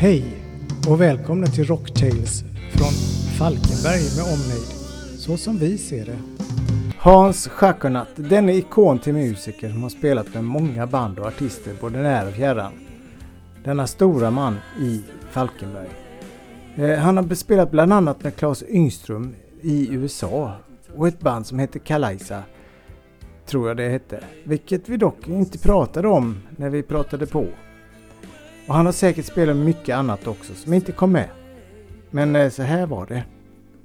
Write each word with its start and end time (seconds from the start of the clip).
Hej 0.00 0.24
och 0.88 1.00
välkomna 1.00 1.46
till 1.46 1.64
Rocktales 1.64 2.42
från 2.70 2.92
Falkenberg 3.38 4.02
med 4.16 4.24
omnejd. 4.24 4.68
Så 5.18 5.36
som 5.36 5.58
vi 5.58 5.78
ser 5.78 6.04
det. 6.04 6.18
Hans 6.98 7.48
Schackernatt, 7.48 8.08
denne 8.16 8.52
ikon 8.52 8.98
till 8.98 9.12
musiker 9.12 9.68
som 9.68 9.82
har 9.82 9.90
spelat 9.90 10.34
med 10.34 10.44
många 10.44 10.86
band 10.86 11.18
och 11.18 11.26
artister 11.26 11.74
både 11.80 12.02
nära 12.02 12.28
och 12.28 12.34
fjärran. 12.34 12.72
Denna 13.64 13.86
stora 13.86 14.30
man 14.30 14.56
i 14.80 15.02
Falkenberg. 15.30 15.88
Eh, 16.76 16.98
han 16.98 17.16
har 17.16 17.34
spelat 17.34 17.70
bland 17.70 17.92
annat 17.92 18.22
med 18.24 18.36
Claes 18.36 18.64
Yngström 18.68 19.34
i 19.60 19.88
USA 19.94 20.52
och 20.96 21.08
ett 21.08 21.20
band 21.20 21.46
som 21.46 21.58
heter 21.58 21.78
Kalaisa 21.78 22.42
tror 23.46 23.68
jag 23.68 23.76
det 23.76 23.88
hette. 23.88 24.24
Vilket 24.44 24.88
vi 24.88 24.96
dock 24.96 25.28
inte 25.28 25.58
pratade 25.58 26.08
om 26.08 26.40
när 26.56 26.70
vi 26.70 26.82
pratade 26.82 27.26
på. 27.26 27.46
Och 28.70 28.76
han 28.76 28.86
har 28.86 28.92
säkert 28.92 29.24
spelat 29.26 29.56
mycket 29.56 29.96
annat 29.96 30.26
också 30.26 30.54
som 30.54 30.72
inte 30.72 30.92
kom 30.92 31.12
med. 31.12 31.28
Men 32.10 32.36
eh, 32.36 32.48
så 32.50 32.62
här 32.62 32.86
var 32.86 33.06
det. 33.06 33.24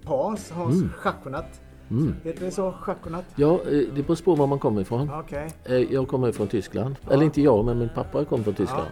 Hans, 0.04 0.52
Hans 0.52 0.76
Mm. 0.76 0.90
Schaconat. 0.98 1.62
Mm. 1.90 2.16
Heter 2.24 2.46
det 2.46 2.52
så? 2.52 2.72
Schaconat? 2.72 3.24
Ja, 3.36 3.54
eh, 3.54 3.62
det 3.96 4.04
beror 4.08 4.24
på 4.24 4.36
var 4.36 4.48
man 4.48 4.60
kommer 4.60 4.82
ifrån. 4.82 5.10
Okej. 5.14 5.48
Eh, 5.66 5.76
Jag 5.76 6.08
kommer 6.08 6.32
från 6.32 6.48
Tyskland. 6.48 6.96
Eller 7.12 7.24
inte 7.24 7.42
jag, 7.42 7.66
men 7.66 7.80
min 7.80 7.90
pappa 7.96 8.26
kommer 8.26 8.44
från 8.44 8.54
Tyskland. 8.54 8.88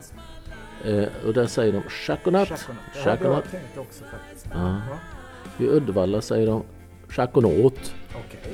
Eh, 0.85 1.03
Och 1.27 1.33
där 1.33 1.45
säger 1.47 1.73
de. 1.73 1.81
Schaconat. 1.89 2.47
Det 2.49 2.53
hade 2.55 3.09
jag 3.09 3.17
Chaconat. 3.19 3.51
tänkt 3.51 3.77
också 3.77 4.03
faktiskt. 4.03 4.47
Ja. 4.53 4.75
Ja. 5.59 5.65
I 5.65 5.67
Uddevalla 5.69 6.21
säger 6.21 6.47
de. 6.47 6.63
Okej. 7.09 8.53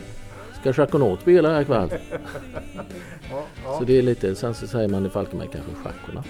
Ska 0.62 0.74
chaconat 0.74 1.22
spela 1.22 1.50
här 1.54 1.62
ikväll? 1.62 1.90
Ja, 3.32 3.44
ja. 3.66 3.78
Så 3.80 3.84
det 3.84 3.98
är 3.98 4.02
lite, 4.02 4.36
sen 4.36 4.54
så 4.54 4.68
säger 4.68 4.90
man 4.90 5.06
i 5.06 5.10
Falkenberg 5.10 5.50
kanske 5.52 5.72
chaconat. 5.76 6.26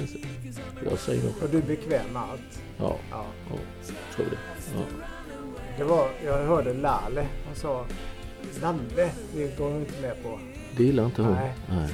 Ja. 0.00 0.90
Jag 0.90 0.98
säger 0.98 1.22
nog 1.24 1.32
Och 1.42 1.48
du 1.48 1.58
är 1.58 1.62
bekväm 1.62 2.12
med 2.12 2.22
allt? 2.22 2.62
ja, 2.78 2.96
Ja. 3.10 3.24
ja, 3.50 3.56
tror 4.16 4.26
det. 4.26 4.38
Ja. 4.74 4.80
Det 5.78 5.84
var, 5.84 6.08
jag 6.24 6.38
hörde 6.46 6.72
Lale. 6.74 7.26
Han 7.46 7.54
sa 7.54 7.84
Lalle, 8.62 9.10
det 9.34 9.58
går 9.58 9.70
hon 9.70 9.80
inte 9.80 10.00
med 10.02 10.22
på. 10.22 10.38
Det 10.76 10.82
gillar 10.84 11.04
inte 11.04 11.22
hon. 11.22 11.32
Nej. 11.34 11.52
Nej. 11.70 11.90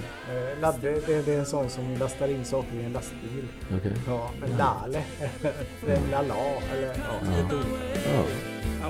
Eh, 0.53 0.61
Ladde, 0.61 0.91
det, 1.07 1.23
det 1.27 1.35
är 1.35 1.39
en 1.39 1.47
sån 1.47 1.69
som 1.71 1.95
lastar 1.99 2.29
in 2.29 2.45
saker 2.45 2.75
i 2.77 2.85
en 2.85 2.93
lastbil. 2.93 3.45
Okej. 3.79 3.93
Ja, 4.07 4.31
men 4.41 4.51
Lale, 4.51 5.05
eller 5.87 6.11
Lala, 6.11 6.35
eller 6.73 6.87
ja, 6.89 6.95
Ja. 7.51 8.25
Ja. 8.83 8.89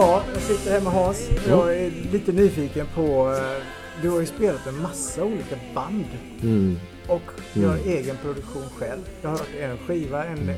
Ja, 0.00 0.22
jag 0.34 0.42
sitter 0.42 0.70
här 0.72 0.80
med 0.80 0.92
Hans. 0.92 1.28
Jag 1.48 1.76
är 1.76 1.90
lite 2.12 2.32
nyfiken 2.32 2.86
på... 2.94 3.32
eh, 3.34 3.62
Du 4.02 4.10
har 4.10 4.20
ju 4.20 4.26
spelat 4.26 4.64
med 4.64 4.74
massa 4.74 5.24
olika 5.24 5.56
band 5.74 6.04
Mm. 6.42 6.78
och 7.08 7.22
gör 7.52 7.74
Mm. 7.76 7.88
egen 7.88 8.16
produktion 8.16 8.62
själv. 8.78 9.00
Jag 9.22 9.30
har 9.30 9.38
hört 9.38 9.48
en 9.60 9.78
skiva, 9.78 10.24
en, 10.24 10.38
en, 10.38 10.48
eh, 10.48 10.56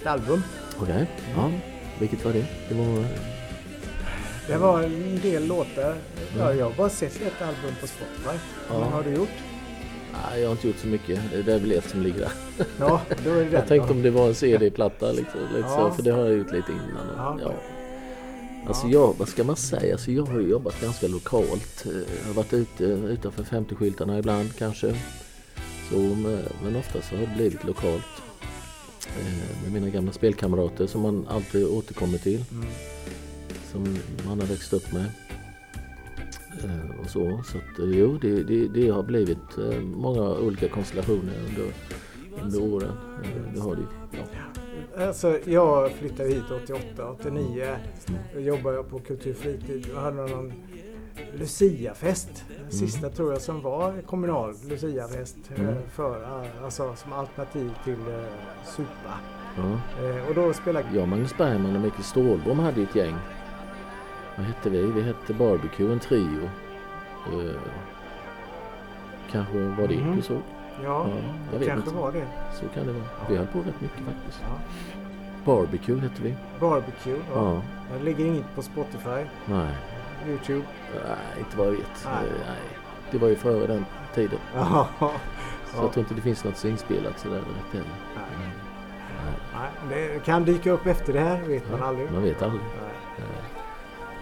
ett 0.00 0.06
album. 0.06 0.42
Okej. 0.80 1.06
Ja. 1.36 1.50
Vilket 1.98 2.24
var 2.24 2.32
det? 2.32 2.44
Det 2.68 2.74
var... 2.74 3.04
Det 4.48 4.56
var 4.56 4.82
en 4.82 5.20
del 5.22 5.46
låtar. 5.46 5.94
Ja, 6.38 6.54
jag 6.54 6.64
har 6.64 6.72
bara 6.76 6.88
sett 6.88 7.16
ett 7.16 7.42
album 7.42 7.74
på 7.80 7.86
Spotify. 7.86 8.38
Ja. 8.68 8.78
Vad 8.78 8.88
har 8.88 9.02
du 9.02 9.10
gjort? 9.10 9.28
Nej, 10.30 10.40
jag 10.40 10.48
har 10.48 10.52
inte 10.52 10.66
gjort 10.66 10.78
så 10.78 10.86
mycket. 10.86 11.20
Det 11.46 11.52
är 11.52 11.58
väl 11.58 11.72
ett 11.72 11.90
som 11.90 12.02
ligger 12.02 12.18
där. 12.18 12.32
Ja, 12.78 13.00
då 13.24 13.30
är 13.30 13.44
det. 13.44 13.50
Jag 13.50 13.68
tänkte 13.68 13.92
om 13.92 14.02
det 14.02 14.10
var 14.10 14.28
en 14.28 14.34
CD-platta 14.34 15.12
liksom, 15.12 15.40
lite 15.54 15.58
Ja. 15.68 15.90
så, 15.90 15.96
för 15.96 16.02
det 16.02 16.10
har 16.10 16.24
jag 16.26 16.38
gjort 16.38 16.52
lite 16.52 16.72
innan. 16.72 17.34
Och, 17.34 17.40
ja. 17.42 17.52
Alltså 18.68 18.86
jag, 18.86 19.14
vad 19.18 19.28
ska 19.28 19.44
man 19.44 19.56
säga? 19.56 19.94
Alltså 19.94 20.10
jag 20.10 20.26
har 20.26 20.40
jobbat 20.40 20.80
ganska 20.80 21.08
lokalt. 21.08 21.86
Eh, 21.86 21.92
Jag 22.20 22.26
har 22.26 22.34
varit 22.34 22.52
ute 22.52 22.84
utanför 22.84 23.42
50-skyltarna 23.42 24.18
ibland 24.18 24.56
kanske. 24.58 24.94
Så, 25.90 25.98
men- 26.62 26.76
oftast 26.76 27.08
så 27.08 27.14
har 27.14 27.20
det 27.22 27.32
blivit 27.36 27.64
lokalt. 27.64 28.04
Eh, 29.06 29.62
Med 29.62 29.72
mina 29.72 29.88
gamla 29.88 30.12
spelkamrater 30.12 30.86
som 30.86 31.00
man 31.00 31.26
alltid 31.30 31.66
återkommer 31.66 32.18
till. 32.18 32.44
Mm. 32.52 32.66
Som 33.72 33.98
man 34.26 34.40
har 34.40 34.46
växt 34.46 34.72
upp 34.72 34.92
med. 34.92 35.04
Eh, 36.64 37.00
Och 37.00 37.10
så, 37.10 37.40
så 37.44 37.58
att, 37.58 37.78
eh, 37.78 37.84
jo, 37.98 38.18
det, 38.20 38.42
det, 38.42 38.68
det 38.68 38.88
har 38.88 39.02
blivit 39.02 39.58
eh, 39.58 39.80
många 39.80 40.22
olika 40.38 40.68
konstellationer 40.68 41.32
under, 41.48 41.72
under 42.42 42.74
åren. 42.74 42.92
Eh, 43.24 43.54
Det 43.54 43.60
har 43.60 43.74
det. 43.76 43.82
Ja. 44.12 45.06
Alltså, 45.06 45.38
jag 45.44 45.90
flyttade 45.92 46.28
hit 46.28 46.44
88, 46.64 47.10
89. 47.20 47.76
Då 48.34 48.40
jobbade 48.40 48.76
jag 48.76 48.90
på 48.90 48.98
Kultur 48.98 49.34
Fritid 49.34 49.86
och 49.94 50.00
hade 50.00 50.16
någon 50.16 50.52
Luciafest. 51.34 52.44
Sista 52.68 53.08
tror 53.10 53.32
jag 53.32 53.42
som 53.42 53.60
var 53.62 54.02
kommunal 54.06 54.54
Luciafest. 54.68 55.36
eh, 55.54 55.60
Mm. 55.60 55.74
För, 55.90 56.22
eh, 56.22 56.64
alltså, 56.64 56.94
som 56.96 57.12
alternativ 57.12 57.70
till 57.84 57.92
uh, 57.92 58.24
Supa. 58.76 59.14
Ja. 59.56 59.62
Eh, 60.06 60.28
och 60.28 60.34
då 60.34 60.52
spelade 60.52 60.86
Jag, 60.94 61.08
Magnus 61.08 61.36
Bergman 61.38 61.76
och 61.76 61.82
Micke 61.82 62.02
Stålbom 62.04 62.58
hade 62.58 62.82
ett 62.82 62.96
gäng. 62.96 63.14
Vad 64.36 64.46
hette 64.46 64.70
vi? 64.70 64.82
Vi 64.82 65.02
hette 65.02 65.34
Barbecue, 65.34 65.92
en 65.92 65.98
trio. 66.00 66.50
Eh, 67.32 67.60
kanske 69.30 69.58
var 69.58 69.88
det 69.88 69.96
Mhm. 69.96 70.16
du 70.16 70.22
såg? 70.22 70.40
Ja, 70.84 71.06
Ja, 71.52 71.58
vet 71.58 71.68
kanske 71.68 71.88
inte. 71.90 72.00
var 72.02 72.12
det. 72.12 72.26
Så 72.54 72.68
kan 72.74 72.86
det 72.86 72.92
vara. 72.92 73.04
Ja. 73.18 73.24
Vi 73.28 73.36
höll 73.36 73.46
på 73.46 73.58
rätt 73.58 73.80
mycket 73.80 74.04
faktiskt. 74.04 74.42
Ja. 74.42 74.54
Barbecue 75.44 76.00
hette 76.00 76.22
vi. 76.22 76.34
Barbecue. 76.60 77.20
Ja. 77.34 77.52
Ja. 77.54 77.62
Det 77.98 78.04
ligger 78.04 78.24
inget 78.26 78.54
på 78.54 78.62
Spotify, 78.62 79.24
Nej. 79.46 79.74
Youtube. 80.28 80.62
Nej, 80.94 81.16
inte 81.38 81.56
vad 81.56 81.66
jag 81.66 81.72
vet. 81.72 82.04
Nej. 82.04 82.14
Eh, 82.14 82.46
Nej. 82.46 82.58
Det 83.10 83.18
var 83.18 83.28
ju 83.28 83.36
före 83.36 83.66
den 83.66 83.84
tiden. 84.14 84.38
Ja. 84.54 84.88
Så 85.00 85.06
Ja. 85.76 85.82
jag 85.82 85.92
tror 85.92 85.98
inte 86.02 86.14
det 86.14 86.20
finns 86.20 86.44
något 86.44 86.64
inspelat 86.64 87.18
sådär 87.18 87.34
direkt 87.40 87.72
heller. 87.72 87.96
Nej. 88.16 88.48
Nej. 89.54 89.70
Nej, 89.90 90.08
det 90.14 90.24
kan 90.24 90.44
dyka 90.44 90.70
upp 90.70 90.86
efter 90.86 91.12
det 91.12 91.20
här, 91.20 91.40
vet 91.42 91.70
man 91.70 91.82
aldrig. 91.82 92.12
Man 92.12 92.22
vet 92.22 92.42
aldrig. 92.42 92.62
Nej. 92.62 92.90
Nej. 93.18 93.62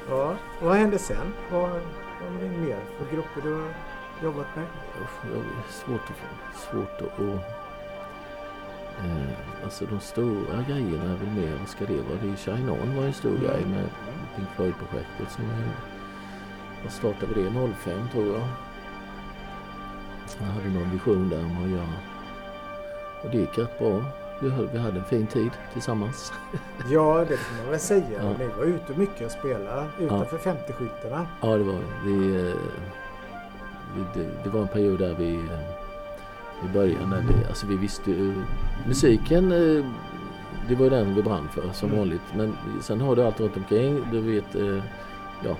Ja, 0.08 0.36
vad 0.62 0.76
hände 0.76 0.98
sen? 0.98 1.32
Vad, 1.52 1.62
vad 1.62 2.42
är 2.42 2.48
det 2.50 2.58
mer 2.58 2.78
för 2.98 3.16
grupper 3.16 3.40
du 3.42 3.54
har 3.54 3.68
jobbat 4.22 4.46
med? 4.56 4.64
Svårt 5.70 6.00
att. 6.10 6.58
Svårt 6.60 7.00
att... 7.00 7.20
att 7.20 7.44
eh, 9.04 9.64
alltså 9.64 9.84
de 9.86 10.00
stora 10.00 10.62
grejerna 10.68 11.04
är 11.12 11.16
väl 11.16 11.30
mer, 11.30 11.56
vad 11.58 11.68
ska 11.68 11.84
det 11.84 11.96
vara? 12.02 12.18
Det 12.22 12.28
är 12.28 12.36
Shine 12.36 12.70
On 12.70 12.96
var 12.96 13.04
en 13.04 13.12
stor 13.12 13.30
Mm. 13.30 13.42
grej 13.42 13.64
med 13.66 13.88
Pink 14.36 14.48
Floyd-projektet 14.56 15.30
som 15.30 15.44
jag 16.82 16.92
startade 16.92 17.34
det? 17.34 17.50
05 17.74 18.08
tror 18.12 18.26
jag. 18.26 18.48
Jag 20.40 20.46
hade 20.46 20.68
någon 20.68 20.90
vision 20.90 21.28
där 21.28 21.44
om 21.44 21.64
att 21.64 21.70
göra. 21.70 21.92
Och 23.22 23.30
det 23.30 23.36
gick 23.38 23.58
rätt 23.58 23.78
bra. 23.78 24.04
Vi, 24.40 24.50
höll, 24.50 24.68
vi 24.72 24.78
hade 24.78 24.98
en 24.98 25.04
fin 25.04 25.26
tid 25.26 25.50
tillsammans. 25.72 26.32
Ja, 26.90 27.24
det 27.28 27.36
får 27.36 27.56
man 27.62 27.70
väl 27.70 27.80
säga. 27.80 28.04
Ja. 28.22 28.32
Ni 28.38 28.46
var 28.58 28.64
ute 28.64 28.92
mycket 28.98 29.26
och 29.26 29.32
spelade 29.32 29.86
utanför 30.00 30.38
50-skyltarna. 30.38 31.26
Ja, 31.40 31.56
det 31.56 31.64
var 31.64 31.74
vi. 32.04 32.12
Vi, 32.12 32.48
eh, 32.48 32.54
det, 34.44 34.48
var 34.50 34.60
en 34.60 34.68
period 34.68 34.98
där 34.98 35.14
vi 35.18 35.34
eh, 35.34 36.66
i 36.70 36.72
början 36.72 37.10
när 37.10 37.20
vi, 37.20 37.46
alltså 37.48 37.66
vi 37.66 37.76
visste 37.76 38.10
ju, 38.10 38.34
musiken 38.86 39.52
eh, 39.52 39.84
det 40.68 40.74
var 40.74 40.84
ju 40.84 40.90
den 40.90 41.14
vi 41.14 41.22
brann 41.22 41.48
för 41.48 41.72
som 41.72 41.88
Mm. 41.88 41.98
vanligt. 41.98 42.22
Men 42.36 42.56
sen 42.80 43.00
har 43.00 43.16
du 43.16 43.22
allt 43.22 43.40
runt 43.40 43.56
omkring. 43.56 44.00
Du 44.12 44.20
vet, 44.20 44.78
ja, 45.44 45.56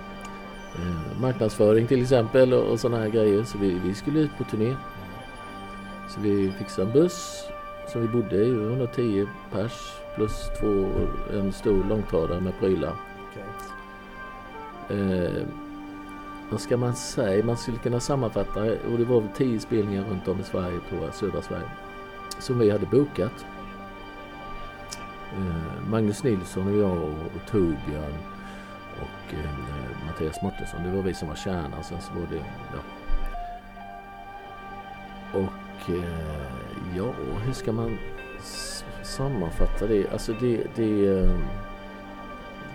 marknadsföring 1.21 1.87
till 1.87 2.03
exempel 2.03 2.55
och, 2.55 2.71
och 2.73 2.81
sådana 2.81 3.03
här 3.03 3.09
grejer. 3.09 3.45
Så 3.45 3.59
vi, 3.59 3.79
vi 3.85 3.95
skulle 3.95 4.21
ut 4.21 4.31
på 4.39 4.45
turné. 4.45 4.75
Så 6.09 6.21
vi 6.21 6.53
fixade 6.59 6.87
en 6.89 6.93
buss 6.93 7.47
som 7.89 8.01
vi 8.01 8.09
bodde 8.09 8.37
i, 8.37 8.51
110 8.51 9.27
pers 9.53 9.93
plus 10.15 10.51
två, 10.61 10.91
en 11.33 11.53
stor 11.53 11.85
långtradare 11.85 12.41
med 12.41 12.59
prylar. 12.59 12.93
Eh, 14.91 15.43
vad 16.51 16.61
ska 16.61 16.77
man 16.77 16.95
säga? 16.95 17.45
Man 17.45 17.57
skulle 17.57 17.79
kunna 17.79 18.01
sammanfatta 18.01 18.61
och 18.63 18.99
det 18.99 19.05
var 19.05 19.21
väl 19.21 19.31
tio 19.37 19.61
spelningar 19.61 20.05
runt 20.05 20.29
om 20.29 20.41
i 20.41 20.43
Sverige, 20.43 20.81
tror 20.89 21.05
jag, 21.05 21.15
södra 21.15 21.43
Sverige. 21.43 21.71
Som 22.39 22.59
vi 22.59 22.71
hade 22.71 22.87
bokat. 22.87 23.47
Eh, 25.33 25.89
Magnus 25.91 26.25
Nilsson 26.25 26.69
och 26.69 26.79
jag 26.79 26.99
och, 26.99 27.09
och 27.09 27.51
Torbjörn 27.51 28.15
och 29.01 29.35
eh, 29.35 30.07
Mattias 30.07 30.43
Mårtensson. 30.43 30.83
Det 30.85 30.97
var 30.97 31.03
vi 31.03 31.15
som 31.15 31.29
var 31.29 31.37
kärnan. 31.37 31.85
Sen 31.85 32.01
så 32.01 32.13
var 32.15 32.27
det, 32.31 32.45
ja. 32.73 32.81
Och 35.39 35.64
eh, 35.89 36.97
ja, 36.97 37.13
hur 37.45 37.53
ska 37.53 37.73
man 37.73 37.99
sammanfatta 39.03 39.87
det? 39.87 40.13
Alltså 40.13 40.33
det, 40.41 40.67
det 40.77 41.07
eh, 41.07 41.31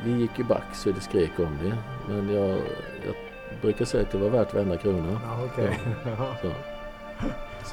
vi 0.03 0.11
gick 0.11 0.39
ju 0.39 0.43
back 0.43 0.75
så 0.75 0.91
det 0.91 1.01
skrek 1.01 1.39
om 1.39 1.57
det. 1.63 1.77
Men 2.07 2.33
jag, 2.33 2.49
jag 3.05 3.15
brukar 3.61 3.85
säga 3.85 4.03
att 4.03 4.11
det 4.11 4.17
var 4.17 4.29
värt 4.29 4.53
varenda 4.53 4.77
krona. 4.77 5.21
Ja, 5.23 5.43
okej. 5.45 5.79
Så, 6.41 6.51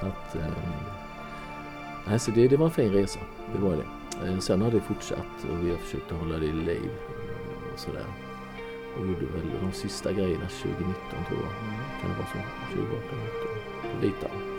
så 0.00 0.06
att... 0.06 0.36
Eh, 0.36 0.42
nej, 2.06 2.18
så 2.18 2.30
det, 2.30 2.48
det 2.48 2.56
var 2.56 2.66
en 2.66 2.72
fin 2.72 2.92
resa. 2.92 3.20
Det 3.54 3.58
var 3.58 3.76
det. 3.76 4.28
Eh, 4.28 4.38
sen 4.38 4.62
har 4.62 4.70
det 4.70 4.80
fortsatt 4.80 5.44
och 5.50 5.66
vi 5.66 5.70
har 5.70 5.78
försökt 5.78 6.12
att 6.12 6.18
hålla 6.18 6.38
det 6.38 6.46
i 6.46 6.52
liv. 6.52 6.90
Och 7.72 7.78
sådär. 7.78 8.04
Och 8.98 9.06
gjorde 9.06 9.26
väl 9.26 9.50
de 9.62 9.72
sista 9.72 10.12
grejerna 10.12 10.46
2019 10.48 10.94
tror 11.28 11.40
jag. 11.40 11.52
Mm. 11.62 11.80
Kan 12.00 12.10
det 12.10 12.16
vara 12.16 12.26
så? 12.26 12.38
2018, 12.74 13.18
19. 14.00 14.30
På 14.30 14.55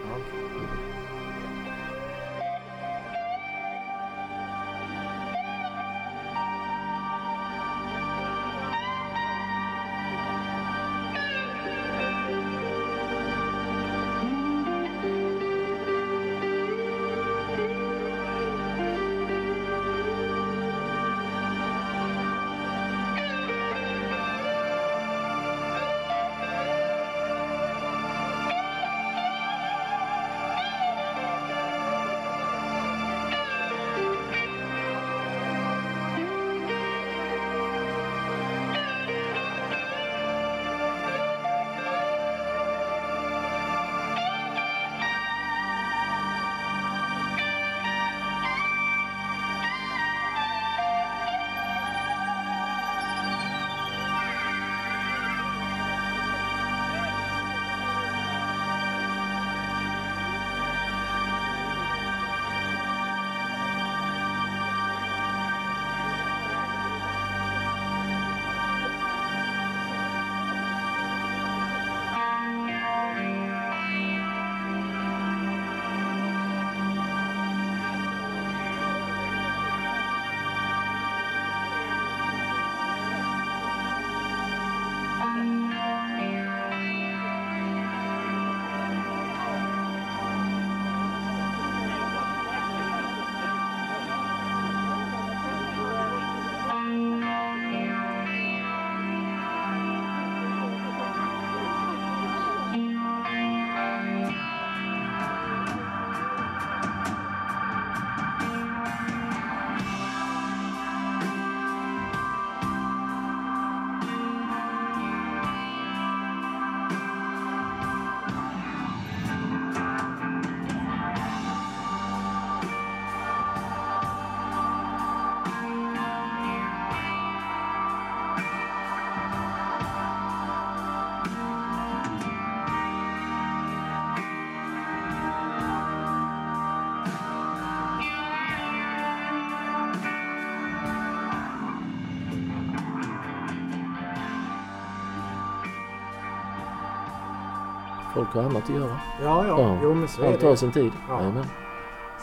Folk 148.17 148.29
har 148.29 148.43
annat 148.43 148.63
att 148.63 148.69
göra. 148.69 148.99
Ja, 149.23 149.47
ja. 149.47 149.59
Ja. 149.61 149.79
Jo, 149.83 149.93
men 149.93 150.07
så 150.07 150.21
är 150.21 150.27
Allt 150.27 150.39
tar 150.41 150.49
det. 150.49 150.57
sin 150.57 150.71
tid. 150.71 150.91
Ja. 151.09 151.19
Jajamän. 151.21 151.45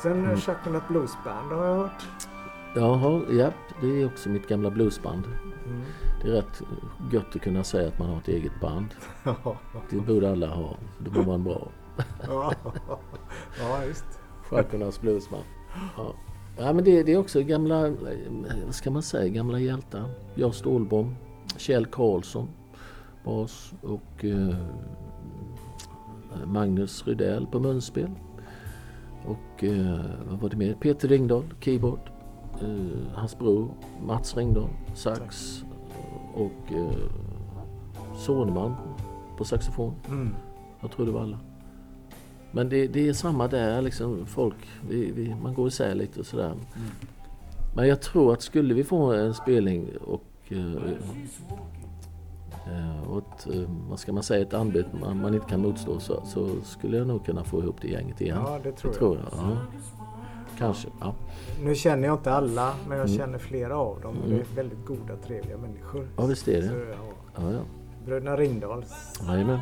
Sen 0.02 0.12
Mm. 0.12 0.24
mm. 0.24 0.36
Chaconat 0.36 0.88
Blues 0.88 1.10
Band 1.24 1.52
har 1.52 1.66
jag 1.66 1.76
hört. 1.76 2.02
Jaha, 2.76 3.20
japp. 3.30 3.54
Det 3.80 3.86
är 4.02 4.06
också 4.06 4.28
mitt 4.28 4.48
gamla 4.48 4.70
bluesband. 4.70 5.24
Mm. 5.66 5.80
Det 6.22 6.28
är 6.28 6.32
rätt 6.32 6.62
gött 7.12 7.36
att 7.36 7.42
kunna 7.42 7.64
säga 7.64 7.88
att 7.88 7.98
man 7.98 8.08
har 8.08 8.18
ett 8.18 8.28
eget 8.28 8.60
band. 8.60 8.86
Ja. 9.24 9.56
Det 9.90 9.96
borde 9.96 10.30
alla 10.32 10.46
ha. 10.46 10.76
Då 10.98 11.10
mår 11.10 11.24
man 11.24 11.44
bra. 11.44 11.68
ja, 12.28 12.52
ja, 13.60 13.84
just. 13.86 14.04
Chaconas 14.50 15.00
bluesband. 15.00 15.44
Ja. 15.96 16.14
Ja, 16.58 16.72
men 16.72 16.84
det, 16.84 17.02
det 17.02 17.12
är 17.12 17.18
också 17.18 17.42
gamla, 17.42 17.86
eh, 17.86 17.92
vad 18.64 18.74
ska 18.74 18.90
man 18.90 19.02
säga, 19.02 19.28
gamla 19.28 19.58
hjältar. 19.58 20.04
Jag 20.34 20.54
Stålbom, 20.54 21.16
Kjell 21.56 21.86
Karlsson, 21.86 22.48
bas 23.24 23.72
och 23.82 24.24
eh, 24.24 24.54
Magnus 26.46 27.06
Rydell 27.06 27.46
på 27.46 27.60
munspel. 27.60 28.10
Och 29.24 29.64
eh, 29.64 30.00
vad 30.28 30.40
var 30.40 30.48
det 30.48 30.56
mer? 30.56 30.74
Peter 30.74 31.08
Ringdahl, 31.08 31.44
keyboard. 31.60 32.10
Eh, 32.60 33.14
hans 33.14 33.38
bror 33.38 33.68
Mats 34.06 34.36
Ringdahl, 34.36 34.68
sax. 34.94 35.64
Och 36.34 36.72
eh, 36.72 36.98
Soneman 38.16 38.74
på 39.38 39.44
saxofon. 39.44 39.94
Mm. 40.08 40.34
Jag 40.80 40.90
tror 40.90 41.06
det 41.06 41.12
var 41.12 41.22
alla. 41.22 41.38
Men 42.52 42.68
det, 42.68 42.86
det 42.86 43.08
är 43.08 43.12
samma 43.12 43.48
där 43.48 43.82
liksom. 43.82 44.26
Folk, 44.26 44.56
vi, 44.88 45.10
vi, 45.10 45.34
man 45.42 45.54
går 45.54 45.68
isär 45.68 45.94
lite 45.94 46.20
och 46.20 46.26
sådär. 46.26 46.54
Men 47.76 47.88
jag 47.88 48.02
tror 48.02 48.32
att 48.32 48.42
skulle 48.42 48.74
vi 48.74 48.84
få 48.84 49.12
en 49.12 49.34
spelning 49.34 49.88
och, 50.00 50.24
eh, 50.48 50.92
och 53.08 53.18
ett, 53.18 53.46
eh, 53.54 53.62
vad 53.88 53.98
ska 53.98 54.12
man 54.12 54.22
säga, 54.22 54.42
ett 54.42 54.54
anbud 54.54 54.86
man, 55.00 55.20
man 55.20 55.34
inte 55.34 55.46
kan 55.46 55.60
motstå 55.60 56.00
så, 56.00 56.20
så 56.24 56.48
skulle 56.62 56.96
jag 56.96 57.06
nog 57.06 57.24
kunna 57.26 57.44
få 57.44 57.60
ihop 57.62 57.76
det 57.80 57.88
gänget 57.88 58.20
igen. 58.20 58.38
Ja, 58.44 58.58
det 58.62 58.72
tror 58.72 58.90
det 58.90 58.96
jag. 58.96 58.98
tror 58.98 59.16
jag. 59.16 59.26
Ja. 59.50 59.56
Kanske, 60.58 60.88
ja. 61.00 61.14
Nu 61.64 61.74
känner 61.74 62.08
jag 62.08 62.14
inte 62.18 62.32
alla, 62.32 62.74
men 62.88 62.98
jag 62.98 63.06
Mm. 63.08 63.18
känner 63.18 63.38
flera 63.38 63.76
av 63.76 64.00
dem. 64.00 64.16
Mm. 64.16 64.30
Det 64.30 64.36
är 64.36 64.56
väldigt 64.56 64.86
goda, 64.86 65.16
trevliga 65.26 65.58
människor. 65.58 66.08
Ja, 66.16 66.26
visst 66.26 66.48
är 66.48 66.62
Så, 66.62 66.74
det. 66.74 66.88
ja. 66.90 66.96
Ja, 67.44 67.52
ja. 67.52 67.60
Bröderna 68.06 68.36
Ringdahl 68.36 68.84
Jajamän. 69.28 69.58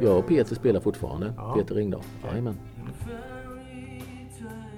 jag. 0.00 0.18
Och 0.18 0.26
Peter 0.26 0.54
spelar 0.54 0.80
fortfarande. 0.80 1.32
Ja. 1.36 1.54
Peter 1.54 1.74
Ringdahl. 1.74 2.02
Jajamän. 2.30 2.54
Riding 3.58 4.69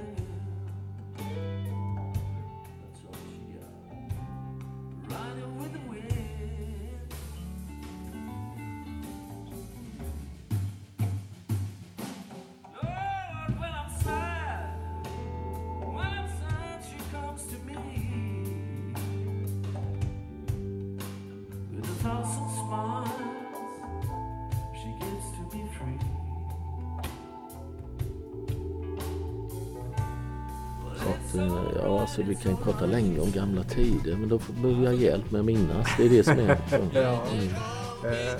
kan 32.42 32.56
prata 32.56 32.86
länge 32.86 33.20
om 33.20 33.30
gamla 33.30 33.62
tider 33.62 34.16
men 34.16 34.28
då 34.28 34.40
behöver 34.62 34.84
jag 34.84 34.94
hjälp 34.94 35.30
med 35.30 35.38
att 35.38 35.44
minnas. 35.44 35.88
Det 35.96 36.04
är 36.04 36.08
det 36.08 36.24
som 36.24 36.38
är. 36.38 36.58
Ja. 36.94 37.22
Mm. 37.32 37.48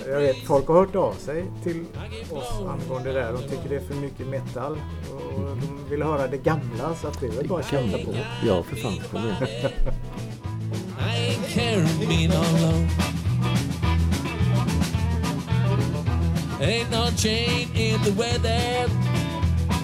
Jag 0.09 0.21
vet 0.21 0.37
folk 0.37 0.67
har 0.69 0.75
hört 0.75 0.97
av 0.97 1.13
sig 1.13 1.45
till 1.63 1.85
oss 2.31 2.61
angående 2.69 3.13
det 3.13 3.21
där. 3.21 3.33
De 3.33 3.43
tycker 3.43 3.69
det 3.69 3.77
är 3.77 3.81
för 3.81 3.95
mycket 3.95 4.27
metal. 4.27 4.73
Och 5.13 5.41
de 5.41 5.91
vill 5.91 6.03
höra 6.03 6.27
det 6.27 6.37
gamla 6.37 6.95
så 6.95 7.09
att 7.09 7.21
det 7.21 7.27
är 7.27 7.31
väl 7.31 7.49
bara 7.49 7.61
att 7.61 7.71
köta 7.71 7.99
på. 7.99 8.15
Ja, 8.47 8.63
för 8.63 8.77
fan. 8.77 8.99
Kom 9.11 9.21
igen. 9.21 9.37
Ain't 16.61 16.91
no 16.91 17.11
change 17.17 17.71
in 17.75 18.01
the 18.05 18.13
weather. 18.13 18.89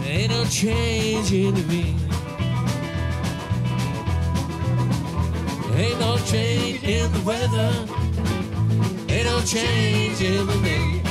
Ain't 0.04 0.30
no 0.30 0.44
change 0.44 1.32
in 1.32 1.54
the 1.54 1.62
wind. 1.62 2.07
Ain't 5.78 6.00
no 6.00 6.16
change 6.18 6.82
in 6.82 7.12
the 7.12 7.22
weather. 7.24 7.70
Ain't 9.08 9.26
no 9.26 9.40
change 9.40 10.20
in 10.20 10.46
the 10.46 10.58
wind. 10.64 11.06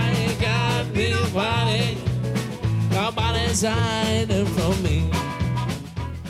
I 0.00 0.10
ain't 0.22 0.40
got 0.40 0.86
nobody. 0.94 1.96
Nobody's 2.90 3.62
hiding 3.62 4.46
from 4.46 4.82
me. 4.82 5.02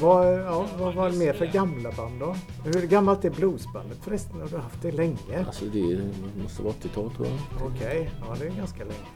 Vad, 0.00 0.38
ja, 0.40 0.66
vad 0.78 0.94
var 0.94 1.10
det 1.10 1.16
mer 1.16 1.32
för 1.32 1.46
gamla 1.46 1.92
band 1.92 2.20
då? 2.20 2.36
Hur 2.64 2.86
gammalt 2.86 3.24
är 3.24 3.30
bluesbandet 3.30 3.98
förresten? 4.04 4.40
Har 4.40 4.48
du 4.48 4.56
haft 4.56 4.82
det 4.82 4.92
länge? 4.92 5.44
Alltså 5.46 5.64
det 5.64 6.00
måste 6.42 6.62
vara 6.62 6.74
80-tal 6.74 7.10
tror 7.14 7.26
jag. 7.26 7.66
Okej, 7.66 8.10
ja 8.20 8.36
det 8.40 8.46
är 8.46 8.50
ganska 8.50 8.78
länge. 8.84 9.08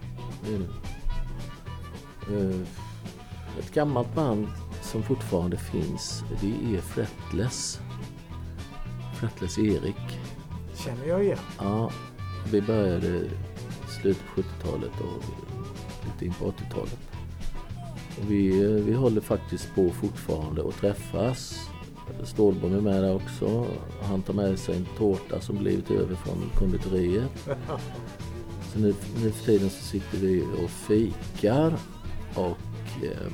Det 0.46 0.54
är 0.54 0.58
det. 0.58 2.44
Eh, 2.54 2.60
Ett 3.58 3.74
gammalt 3.74 4.14
band 4.14 4.48
som 4.92 5.02
fortfarande 5.02 5.56
finns 5.56 6.24
det 6.40 6.76
är 6.76 6.80
Fretless. 6.80 7.80
Fretless 9.14 9.58
Erik. 9.58 10.20
Känner 10.74 11.06
jag 11.06 11.24
igen. 11.24 11.38
Ja, 11.58 11.90
vi 12.50 12.62
började 12.62 13.28
slutet 14.00 14.22
på 14.34 14.40
70-talet 14.40 14.90
och 15.00 15.24
lite 16.04 16.24
in 16.24 16.32
på 16.32 16.44
80-talet. 16.44 16.98
Och 18.18 18.30
vi, 18.30 18.62
vi 18.80 18.92
håller 18.92 19.20
faktiskt 19.20 19.74
på 19.74 19.90
fortfarande 19.90 20.68
att 20.68 20.76
träffas. 20.76 21.68
Stålbom 22.24 22.74
är 22.74 22.80
med 22.80 23.02
där 23.02 23.14
också. 23.14 23.66
Han 24.02 24.22
tar 24.22 24.34
med 24.34 24.58
sig 24.58 24.76
en 24.76 24.86
tårta 24.98 25.40
som 25.40 25.58
blivit 25.58 25.90
över 25.90 26.14
från 26.14 26.50
konditoriet. 26.58 27.30
Så 28.72 28.78
nu, 28.78 28.94
nu 29.22 29.30
för 29.30 29.44
tiden 29.44 29.70
så 29.70 29.84
sitter 29.84 30.18
vi 30.18 30.44
och 30.64 30.70
fikar 30.70 31.74
och 32.34 33.04
eh, 33.04 33.32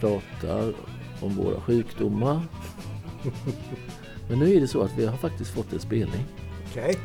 pratar 0.00 0.74
om 1.20 1.34
våra 1.36 1.60
sjukdomar. 1.60 2.40
Men 4.28 4.38
nu 4.38 4.54
är 4.54 4.60
det 4.60 4.68
så 4.68 4.82
att 4.82 4.98
vi 4.98 5.06
har 5.06 5.16
faktiskt 5.16 5.50
fått 5.50 5.72
en 5.72 5.80
spelning. 5.80 6.24
Okej. 6.70 6.98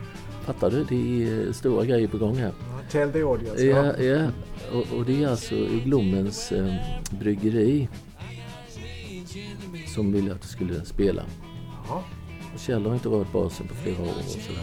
Fattar 0.46 0.72
du? 0.72 0.84
Det 0.84 1.24
är 1.32 1.52
stora 1.52 1.86
grejer 1.86 2.08
på 2.08 2.18
gång 2.18 2.36
här. 2.36 2.52
Tell 2.92 3.12
the 3.12 3.22
audience. 3.22 3.66
Ja, 3.66 3.98
ja. 3.98 4.28
Och, 4.74 4.98
och 4.98 5.06
det 5.06 5.24
är 5.24 5.28
alltså 5.28 5.56
i 5.56 5.82
Glommens 5.86 6.52
eh, 6.52 6.76
bryggeri 7.20 7.90
som 9.88 10.12
ville 10.12 10.32
att 10.32 10.42
du 10.42 10.48
skulle 10.48 10.86
spela. 10.86 11.24
Ja. 11.88 12.04
Och 12.54 12.60
Kjell 12.60 12.86
har 12.86 12.94
inte 12.94 13.10
rört 13.10 13.32
basen 13.32 13.68
på 13.68 13.76
flera 13.76 14.02
år 14.02 14.14
och 14.18 14.24
sådär. 14.24 14.62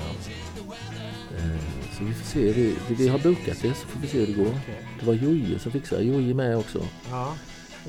Eh, 1.36 1.60
så 1.98 2.04
vi 2.04 2.14
får 2.14 2.24
se. 2.24 2.52
Vi, 2.52 2.74
vi, 2.88 3.08
har 3.08 3.18
bokat 3.18 3.62
det 3.62 3.74
så 3.74 3.86
får 3.86 4.00
vi 4.00 4.06
se 4.06 4.18
hur 4.18 4.26
det 4.26 4.32
går. 4.32 4.46
Okej. 4.46 4.86
Det 5.00 5.06
var 5.06 5.14
Jojje 5.14 5.58
som 5.58 5.72
fixade. 5.72 6.02
Jojje 6.02 6.34
med 6.34 6.56
också. 6.56 6.82
Ja. 7.10 7.34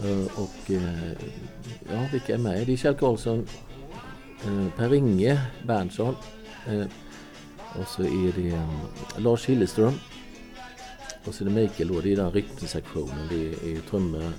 Eh, 0.03 0.39
och 0.39 0.71
eh, 0.71 1.11
ja, 1.91 2.07
vilka 2.11 2.33
är 2.33 2.37
med? 2.37 2.67
Det 2.67 2.73
är 2.73 2.77
Kjell 2.77 2.95
Karlsson, 2.95 3.47
eh, 4.45 4.67
Per-Inge 4.77 5.41
Berntsson 5.63 6.15
och 7.79 7.87
så 7.87 8.03
är 8.03 8.33
det 8.35 8.61
Lars 9.21 9.45
Hilleström 9.45 9.93
och 11.25 11.33
så 11.33 11.43
är 11.43 11.49
det 11.49 11.55
Mikael 11.55 11.87
då, 11.87 12.01
det 12.01 12.11
är 12.11 12.15
den 12.15 12.31
rytmsektionen. 12.31 13.27
Det 13.29 13.49
är 13.49 13.81
trummor, 13.89 14.31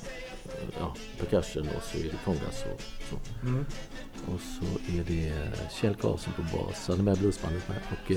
ja, 0.79 0.95
percussion 1.19 1.69
och 1.77 1.83
så 1.83 1.99
är 1.99 2.03
det 2.03 2.25
kongas 2.25 2.65
och 2.75 2.83
så. 3.11 3.47
Mm. 3.47 3.67
Och 4.35 4.41
så 4.41 4.93
är 4.93 5.05
det 5.05 5.33
Kjell 5.81 5.95
Karlsson 5.95 6.33
på 6.33 6.43
bas, 6.43 6.89
han 6.89 6.99
är 6.99 7.03
med 7.03 7.19
bluesbandet 7.19 7.69
med. 7.69 7.79
Och, 7.91 8.11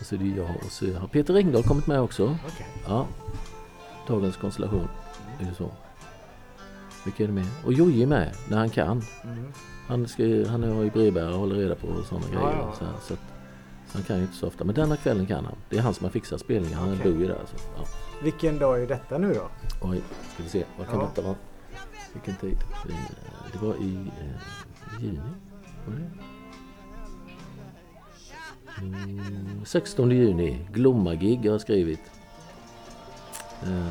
och 0.00 0.06
så 0.06 0.14
är 0.14 0.18
det 0.18 0.36
jag 0.36 0.56
och 0.66 0.72
så 0.72 0.92
har 0.92 1.08
Peter 1.08 1.34
Ringdahl 1.34 1.62
kommit 1.62 1.86
med 1.86 2.00
också. 2.00 2.38
Okej. 2.46 2.66
Ja, 2.86 3.06
dagens 4.08 4.36
konstellation 4.36 4.88
är 5.40 5.44
det 5.44 5.54
så. 5.54 5.70
Vilka 7.06 7.22
är 7.22 7.26
det 7.26 7.32
med? 7.34 7.46
Och 7.64 7.72
Jojje 7.72 8.06
med 8.06 8.34
när 8.48 8.56
han 8.58 8.70
kan. 8.70 9.02
Mm. 9.24 9.52
Han, 9.88 10.08
ska, 10.08 10.22
han 10.48 10.62
har 10.62 10.82
ju 10.82 10.90
brevbärare 10.90 11.32
och 11.32 11.38
håller 11.40 11.54
reda 11.56 11.74
på 11.74 11.86
sådana 12.08 12.26
Ja, 12.32 12.38
grejer. 12.40 12.56
ja. 12.58 12.74
Så, 12.78 12.84
här, 12.84 12.92
så, 13.02 13.14
att, 13.14 13.20
så 13.88 13.98
han 13.98 14.02
kan 14.02 14.16
ju 14.16 14.22
inte 14.22 14.36
så 14.36 14.46
ofta. 14.46 14.64
Men 14.64 14.74
denna 14.74 14.96
kvällen 14.96 15.26
kan 15.26 15.44
han. 15.44 15.54
Det 15.68 15.76
är 15.76 15.82
han 15.82 15.94
som 15.94 16.04
har 16.04 16.10
fixat 16.10 16.40
spelningen. 16.40 16.78
Han 16.78 16.92
Okej. 17.00 17.12
bor 17.12 17.20
ju 17.22 17.28
där. 17.28 17.40
Så, 17.50 17.56
ja. 17.76 17.84
Vilken 18.22 18.58
dag 18.58 18.82
är 18.82 18.86
detta 18.86 19.18
nu 19.18 19.34
då? 19.34 19.48
Oj, 19.82 20.00
ska 20.34 20.42
vi 20.42 20.48
se. 20.48 20.64
Vad 20.78 20.86
kan 20.88 21.00
Ja. 21.00 21.06
detta 21.14 21.22
vara? 21.22 21.36
Vilken 22.12 22.34
tid? 22.36 22.58
Det, 22.86 22.94
det 23.52 23.66
var 23.66 23.74
i 23.74 23.94
eh, 23.94 25.04
juni. 25.04 25.20
Var 25.86 25.94
det? 25.94 26.10
Mm, 28.82 29.64
16 29.64 30.10
juni. 30.10 30.66
Glomma-gig 30.72 31.38
har 31.38 31.46
jag 31.46 31.60
skrivit. 31.60 32.00
Eh, 33.62 33.88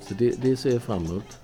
så 0.00 0.14
det, 0.14 0.42
det 0.42 0.56
ser 0.56 0.72
jag 0.72 0.82
fram 0.82 1.04
emot. 1.06 1.38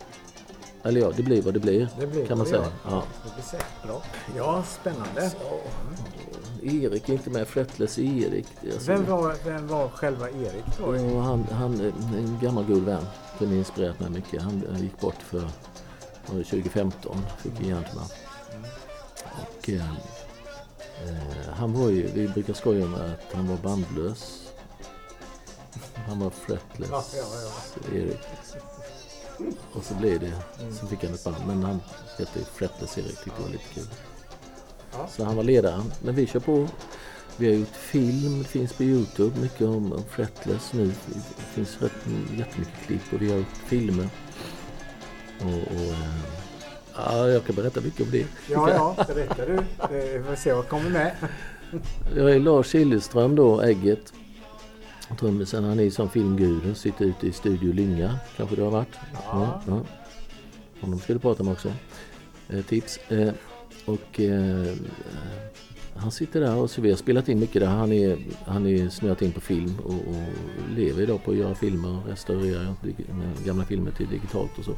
Eller 0.84 1.00
ja, 1.00 1.12
det 1.16 1.22
blir 1.22 1.42
vad 1.42 1.54
det 1.54 1.60
blir. 1.60 1.88
Det 2.00 2.06
blir 2.06 2.26
kan 2.26 2.38
man 2.38 2.46
säga. 2.46 2.66
Ja. 2.84 3.02
Det 3.24 3.34
blir 3.34 3.44
säkert 3.44 3.82
bra. 3.86 4.02
Ja, 4.36 4.64
spännande. 4.80 5.30
Erik 6.62 7.08
är 7.08 7.12
inte 7.12 7.30
med. 7.30 7.48
Fretless 7.48 7.98
Erik. 7.98 8.46
Alltså- 8.64 8.92
Vem 8.92 9.06
var, 9.06 9.34
vem 9.44 9.66
var 9.66 9.88
själva 9.88 10.30
Erik 10.30 10.64
då? 10.78 10.96
Ja, 10.96 11.20
han, 11.20 11.46
han, 11.50 11.80
en 12.16 12.38
gammal 12.42 12.64
god 12.64 12.82
vän. 12.84 13.06
Kunde 13.38 13.56
inspirerat 13.56 14.00
mig 14.00 14.10
mycket. 14.10 14.42
Han, 14.42 14.62
gick 14.80 15.00
bort 15.00 15.22
för 15.22 15.38
var 16.26 16.38
det 16.38 16.44
2015. 16.44 17.16
Fick 17.38 17.60
en 17.60 17.68
hjärntmör. 17.68 18.04
Och 19.42 19.68
eh, 19.70 19.90
eh, 21.04 21.52
han 21.54 21.72
var 21.72 21.88
ju, 21.90 22.06
vi 22.14 22.28
brukar 22.28 22.54
skoja 22.54 22.84
om 22.84 22.94
att 22.94 23.32
han 23.34 23.48
var 23.48 23.56
bandlös. 23.56 24.38
Han 26.08 26.18
var 26.20 26.30
fretless, 26.30 26.90
Ja, 26.90 27.04
ja, 27.92 27.96
Erik. 27.98 28.20
Och 29.72 29.84
så 29.84 29.94
blev 29.94 30.20
det, 30.20 30.32
så 30.80 30.86
fick 30.86 31.04
han 31.04 31.14
ett 31.14 31.24
band. 31.24 31.36
Men 31.46 31.62
han 31.62 31.80
hette 32.18 32.38
fretless 32.54 32.98
Erik, 32.98 33.24
tyckte 33.24 33.30
det 33.38 33.42
var 33.42 33.50
lite 33.50 33.64
kul. 33.74 33.84
Så 35.10 35.24
han 35.24 35.36
var 35.36 35.42
ledaren. 35.44 35.92
Men 36.02 36.14
vi 36.14 36.26
kör 36.26 36.40
på. 36.40 36.68
Vi 37.36 37.46
har 37.48 37.54
gjort 37.54 37.68
film, 37.76 38.38
det 38.38 38.44
finns 38.48 38.72
på 38.72 38.82
Youtube, 38.82 39.40
mycket 39.40 39.60
om, 39.66 39.92
om 39.92 40.02
fretless 40.10 40.72
nu. 40.72 40.86
Det 40.86 41.42
finns 41.54 41.82
rätt, 41.82 41.92
jättemycket 42.38 42.86
klipp 42.86 43.02
och 43.12 43.22
vi 43.22 43.30
har 43.30 43.36
gjort 43.38 43.56
filmer. 43.66 44.08
Och, 45.40 45.46
och 45.76 45.82
eh, 45.82 46.14
ja, 46.96 47.28
jag 47.28 47.44
kan 47.44 47.54
berätta 47.54 47.80
mycket 47.80 48.00
om 48.00 48.10
det. 48.10 48.26
Ja, 48.50 48.70
ja, 48.70 49.04
berättar 49.06 49.46
du. 49.46 49.54
Eh, 49.54 50.18
Vi 50.18 50.22
får 50.28 50.34
se 50.36 50.52
vad 50.52 50.68
kommer 50.68 50.90
med. 50.90 51.12
Jag 52.16 52.30
är 52.30 52.38
Lars 52.38 52.74
Hilleström 52.74 53.36
då, 53.36 53.60
Ägget. 53.62 54.12
Trummisen, 55.16 55.64
han 55.64 55.80
är 55.80 55.90
som 55.90 56.10
filmguru, 56.10 56.74
sitter 56.74 57.04
ute 57.04 57.26
i 57.26 57.32
Studio 57.32 57.72
Lynga. 57.72 58.18
Kanske 58.36 58.56
det 58.56 58.62
har 58.62 58.70
varit? 58.70 58.98
Ja. 59.12 59.62
ja. 59.66 59.80
Honom 60.80 60.98
ska 60.98 61.12
du 61.12 61.18
prata 61.18 61.42
med 61.42 61.52
också. 61.52 61.72
Eh, 62.48 62.62
tips. 62.62 62.98
Eh, 63.10 63.32
och 63.84 64.20
eh, 64.20 64.74
han 65.94 66.10
sitter 66.10 66.40
där 66.40 66.56
och 66.56 66.70
så 66.70 66.80
vi 66.80 66.90
har 66.90 66.96
spelat 66.96 67.28
in 67.28 67.40
mycket 67.40 67.62
där. 67.62 67.68
Han 67.68 67.92
är, 67.92 68.18
han 68.46 68.66
är 68.66 68.88
snöat 68.88 69.22
in 69.22 69.32
på 69.32 69.40
film 69.40 69.78
och, 69.84 69.94
och 69.94 70.28
lever 70.76 71.02
idag 71.02 71.24
på 71.24 71.30
att 71.30 71.36
göra 71.36 71.54
filmer 71.54 71.98
och 71.98 72.06
restaurera 72.06 72.76
gamla 73.44 73.64
filmer 73.64 73.90
till 73.90 74.08
digitalt 74.08 74.58
och 74.58 74.64
så. 74.64 74.74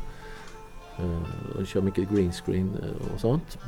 Eh, 0.98 1.58
och 1.58 1.66
kör 1.66 1.82
mycket 1.82 2.10
green 2.10 2.32
screen 2.32 2.76
eh, 2.82 3.14
och 3.14 3.20
sånt. 3.20 3.58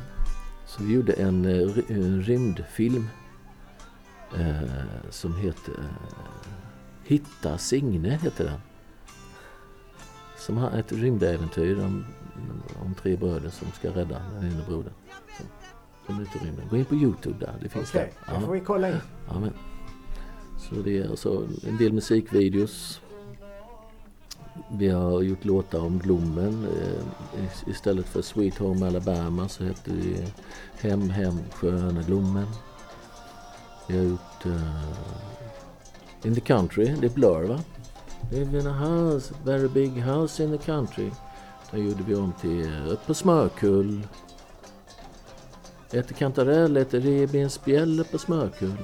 Så 0.65 0.83
vi 0.83 0.93
gjorde 0.93 1.13
en, 1.13 1.45
eh, 1.45 1.77
en 1.87 2.23
rymdfilm 2.23 3.07
som 5.09 5.35
heter 5.35 5.73
Hitta 7.07 7.57
Signe 7.57 8.09
heter 8.23 8.43
den. 8.43 8.59
Som 10.37 10.57
har 10.57 10.71
ett 10.71 10.91
rymdäventyr 10.91 11.79
om, 11.79 12.05
om 12.85 12.95
tre 12.95 13.15
bröder 13.15 13.49
som 13.49 13.71
ska 13.71 13.89
rädda 13.89 14.21
den 14.39 14.51
ena 14.51 14.65
brodern. 14.67 14.93
Som 16.05 16.21
ute 16.21 16.37
i 16.37 16.47
rymden. 16.47 16.67
Gå 16.69 16.77
in 16.77 16.85
på 16.85 16.95
Youtube 16.95 17.45
där, 17.45 17.55
det 17.61 17.69
finns 17.69 17.89
Okej, 17.89 18.13
där. 18.27 18.33
då 18.39 18.45
får 18.45 18.53
vi 18.53 18.59
kolla 18.59 18.89
in. 18.89 18.95
Amen. 19.27 19.53
Så 20.69 20.75
det 20.75 20.97
är 20.97 21.09
alltså 21.09 21.47
en 21.67 21.77
del 21.77 21.93
musikvideos. 21.93 23.01
Vi 24.71 24.89
har 24.89 25.21
gjort 25.21 25.45
låtar 25.45 25.79
om 25.79 25.99
Glommen. 25.99 26.65
Eh, 26.65 27.43
is- 27.45 27.63
istället 27.67 28.05
för 28.05 28.21
Sweet 28.21 28.57
Home 28.57 28.87
Alabama 28.87 29.47
så 29.47 29.63
hette 29.63 29.91
vi 29.91 30.27
Hem, 30.79 31.09
hem, 31.09 31.37
sköna 31.53 32.01
Glommen. 32.01 32.47
Vi 33.87 33.97
har 33.97 34.03
gjort 34.03 34.45
eh, 34.45 34.81
In 36.23 36.35
the 36.35 36.41
Country, 36.41 36.85
det 36.85 37.07
är 37.07 37.09
Blur 37.11 37.43
va? 37.43 37.59
Live 38.31 38.59
in 38.59 38.67
a 38.67 38.73
house, 38.73 39.33
very 39.43 39.67
big 39.67 39.91
house 39.91 40.43
in 40.43 40.57
the 40.57 40.65
country. 40.65 41.11
Den 41.71 41.85
gjorde 41.85 42.03
vi 42.03 42.15
om 42.15 42.33
till 42.41 42.65
eh, 42.65 42.91
Upp 42.91 43.05
på 43.05 43.13
Smörkull. 43.13 44.07
Äter 45.91 46.15
kantarell, 46.15 46.77
äter 46.77 46.99
revbensspjäll 46.99 48.03
på 48.11 48.17
Smörkull. 48.17 48.77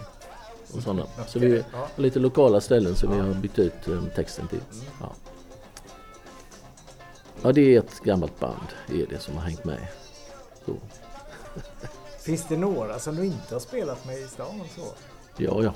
Och 0.74 0.84
sådana. 0.84 1.06
Så 1.28 1.40
vi 1.40 1.64
har 1.72 2.02
lite 2.02 2.20
lokala 2.20 2.62
ställen 2.62 2.96
som 2.96 3.12
vi 3.12 3.20
har 3.20 3.34
bytt 3.34 3.60
ut 3.60 3.88
eh, 3.88 4.04
texten 4.16 4.48
till. 4.48 4.62
Ja. 5.02 5.12
ja, 7.42 7.52
det 7.52 7.76
är 7.76 7.80
ett 7.80 8.00
gammalt 8.04 8.40
band. 8.40 8.68
Det 8.88 9.02
är 9.02 9.08
det 9.08 9.20
som 9.20 9.36
har 9.36 9.44
hängt 9.44 9.66
med. 9.66 9.88
Så. 10.66 10.76
Finns 12.20 12.48
det 12.48 12.58
några 12.58 13.00
som 13.00 13.16
du 13.16 13.26
inte 13.26 13.56
har 13.56 13.60
spelat 13.60 14.06
med 14.06 14.20
i 14.20 14.28
stan? 14.28 14.62
Så? 14.76 14.82
Ja, 15.38 15.64
ja. 15.64 15.74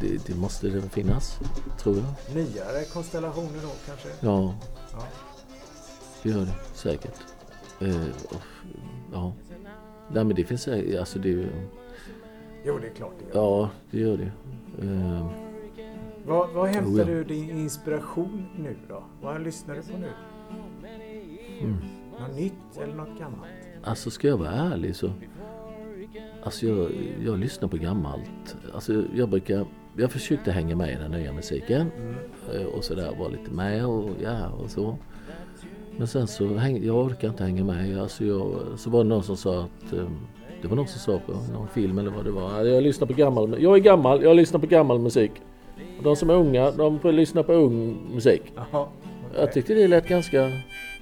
Det, 0.00 0.26
det 0.26 0.34
måste 0.36 0.68
det 0.68 0.82
finnas, 0.82 1.38
tror 1.78 1.96
jag. 1.96 2.36
Nyare 2.36 2.84
konstellationer 2.92 3.62
då 3.62 3.68
kanske? 3.86 4.08
Ja, 4.20 4.54
Ja. 4.92 5.02
det 6.22 6.28
gör 6.28 6.40
det 6.40 6.54
säkert. 6.74 7.14
Eh, 7.80 8.06
och, 8.30 8.42
ja. 9.12 9.32
Nej, 10.12 10.24
men 10.24 10.36
det 10.36 10.44
finns 10.44 10.62
säkert. 10.62 10.98
Alltså 11.00 11.18
det, 11.18 11.48
Jo, 12.64 12.78
det 12.78 12.86
är 12.86 12.94
klart 12.94 13.12
det 13.18 13.24
gör. 13.38 13.44
ja, 13.44 13.70
det 13.90 13.98
gör 14.00 14.16
det. 14.16 14.32
Eh, 14.86 15.26
Vad, 16.26 16.50
vad 16.52 16.68
hämtar 16.68 16.90
Jo, 16.92 16.98
ja. 16.98 17.04
du 17.04 17.24
din 17.24 17.50
inspiration 17.50 18.46
nu 18.58 18.76
då? 18.88 19.02
Vad 19.22 19.42
lyssnar 19.42 19.74
du 19.74 19.82
på 19.82 19.98
nu? 19.98 20.08
mm. 21.60 21.76
Något 22.20 22.36
nytt 22.36 22.78
eller 22.82 22.94
något 22.94 23.18
gammalt? 23.18 23.50
Alltså 23.84 24.10
ska 24.10 24.28
jag 24.28 24.36
vara 24.36 24.50
ärlig 24.50 24.96
så... 24.96 25.12
Alltså 26.42 26.66
jag, 26.66 26.90
jag 27.24 27.38
lyssnar 27.38 27.68
på 27.68 27.76
gammalt. 27.76 28.56
Alltså 28.74 29.04
jag 29.14 29.28
brukar... 29.28 29.66
Jag 29.96 30.12
försökte 30.12 30.52
hänga 30.52 30.76
med 30.76 30.90
i 30.92 30.94
den 30.94 31.10
nya 31.10 31.32
musiken. 31.32 31.90
Mm. 32.50 32.66
Och 32.66 32.84
sådär, 32.84 33.12
vara 33.18 33.28
lite 33.28 33.50
med 33.50 33.86
och 33.86 34.10
ja 34.22 34.48
och 34.48 34.70
så. 34.70 34.98
Men 35.96 36.06
sen 36.08 36.26
så 36.26 36.54
häng, 36.56 36.84
jag 36.84 36.96
orkar 36.96 37.28
inte 37.28 37.44
hänga 37.44 37.64
med. 37.64 38.00
Alltså 38.00 38.24
jag, 38.24 38.54
så 38.76 38.90
var 38.90 39.04
det 39.04 39.08
någon 39.08 39.22
som 39.22 39.36
sa 39.36 39.60
att... 39.62 39.92
eh, 39.92 40.04
Det 40.62 40.68
var 40.68 40.76
någon 40.76 40.86
som 40.88 41.00
sa 41.00 41.18
på 41.26 41.32
någon 41.52 41.68
film 41.68 41.98
eller 41.98 42.10
vad 42.10 42.24
det 42.24 42.30
var. 42.30 42.50
"Ja, 42.58 42.64
Jag 42.64 42.82
lyssnar 42.82 43.06
på 43.06 43.12
gammal... 43.14 43.62
Jag 43.62 43.74
är 43.76 43.80
gammal, 43.80 44.22
jag 44.22 44.36
lyssnar 44.36 44.60
på 44.60 44.66
gammal 44.66 44.98
musik. 44.98 45.30
Och 45.98 46.04
de 46.04 46.16
som 46.16 46.30
är 46.30 46.34
unga, 46.34 46.70
de 46.70 46.98
får 47.00 47.12
lyssna 47.12 47.42
på 47.42 47.52
ung 47.52 47.96
musik. 48.14 48.42
Jaha. 48.56 48.66
okej. 48.72 49.40
Jag 49.40 49.52
tyckte 49.52 49.74
det 49.74 49.88
lät 49.88 50.08
ganska 50.08 50.50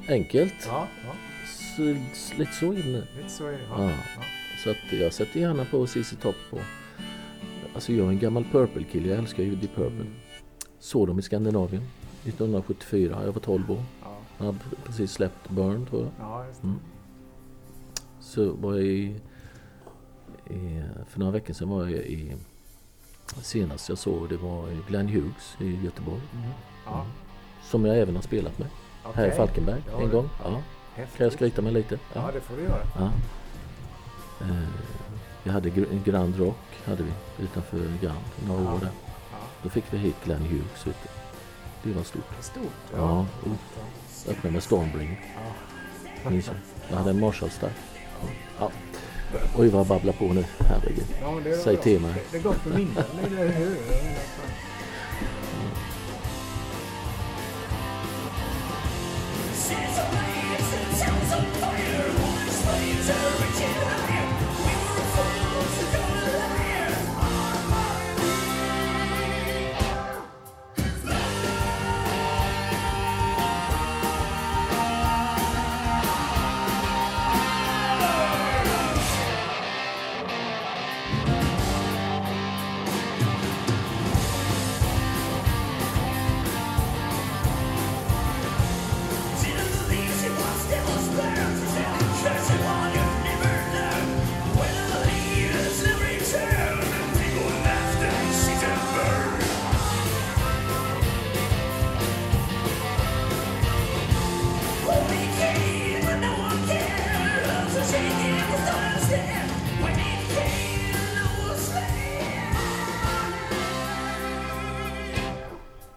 enkelt. 0.09 0.55
Ja, 0.69 0.87
ja. 1.07 1.13
Så, 1.77 1.83
lite 2.39 2.53
så 2.53 2.67
inne. 2.67 3.03
lite 3.17 3.29
så 3.29 3.47
är 3.47 3.53
det. 3.53 3.59
Ja. 3.71 3.77
Ja. 3.85 3.91
Ja. 4.17 4.23
Så 4.65 4.71
att 4.71 5.01
jag 5.01 5.13
sätter 5.13 5.41
gärna 5.41 5.65
på 5.65 5.87
ZZ 5.87 6.15
Top 6.23 6.35
på... 6.51 6.59
Alltså 7.81 7.93
jag 7.93 8.07
är 8.07 8.11
en 8.11 8.19
gammal 8.19 8.45
Purple-kille, 8.45 9.09
jag 9.09 9.19
älskar 9.19 9.43
ju 9.43 9.57
Deep 9.57 9.75
Purple. 9.75 10.07
Såg 10.79 11.07
dem 11.07 11.19
i 11.19 11.23
Skandinavien 11.23 11.83
1974, 12.25 13.23
jag 13.25 13.33
var 13.33 13.41
12 13.41 13.71
år. 13.71 13.83
Ja. 14.03 14.17
Jag 14.39 14.47
hade 14.47 14.59
precis 14.85 15.13
släppt 15.13 15.49
Burn 15.49 15.87
tror 15.87 16.03
jag. 16.03 16.11
Ja. 16.19 16.45
Mm. 16.63 16.79
Så 18.21 18.53
var 18.53 18.75
jag 18.75 18.85
i, 18.85 19.21
i... 20.51 20.83
För 21.09 21.19
några 21.19 21.33
veckor 21.33 21.55
sedan 21.55 21.69
var 21.69 21.87
jag 21.87 21.93
i... 21.93 22.37
Senast 23.43 23.89
jag 23.89 23.99
såg 23.99 24.29
det 24.29 24.37
var 24.37 24.69
Glenn 24.89 25.09
Hughes 25.09 25.57
i 25.61 25.85
Göteborg. 25.85 26.23
Mm. 26.35 26.51
Ja. 26.87 27.07
Som 27.63 27.85
jag 27.85 27.99
även 27.99 28.15
har 28.15 28.23
spelat 28.23 28.59
med 28.59 28.69
här 29.15 29.29
i. 29.29 29.31
Falkenberg 29.31 29.83
en 30.01 30.11
gång. 30.11 30.29
Ja. 30.45 30.63
Kan 30.95 31.25
jag 31.25 31.33
skryta 31.33 31.63
med 31.63 31.73
lite? 31.73 31.99
Ja, 32.15 32.31
det 32.35 32.41
får 32.41 32.57
du 32.57 32.63
göra. 32.63 32.83
Ja. 32.99 33.13
Eh, 34.41 35.00
vi 35.45 35.51
hade 35.51 35.69
Gr- 35.71 36.05
Grand 36.05 36.39
Rock 36.39 36.57
hade 36.87 37.03
vi 37.03 37.13
utanför 37.45 37.79
Grand 38.03 38.19
några 38.47 38.63
Ja. 38.65 38.75
år 38.75 38.79
där. 38.79 38.91
Ja. 39.33 39.39
Då 39.63 39.69
fick 39.69 39.85
vi 39.91 39.99
hit 39.99 40.17
Glenn 40.25 40.43
Hughes. 40.43 40.85
Du. 40.85 40.93
Det 41.83 41.97
var 41.97 42.03
stort. 42.05 42.23
Stort. 42.41 42.65
Ja, 42.97 43.27
Ja. 43.45 43.51
Öppnade 44.31 44.53
med 44.53 44.63
Stormbringer. 44.63 45.21
Ja. 46.25 46.31
Minns 46.31 46.47
jag. 46.47 46.57
Jag 46.91 46.97
hade 46.97 47.11
en 47.11 47.21
Marshall-stack. 47.21 47.73
Ja. 48.59 48.71
Oj 49.59 49.69
vad 49.69 49.81
jag 49.81 49.87
babblar 49.87 50.13
på 50.13 50.25
nu. 50.25 50.45
Herregud. 50.59 51.07
Ja, 51.23 51.57
Säg 51.65 51.77
till 51.77 52.01
mig. 52.01 52.15
Det- 52.15 52.21
Det 52.31 52.39
är 52.39 52.43
gott 52.43 52.65
med 52.65 52.79
minnen, 52.79 53.05
eller 53.27 53.49
hur? 53.49 53.77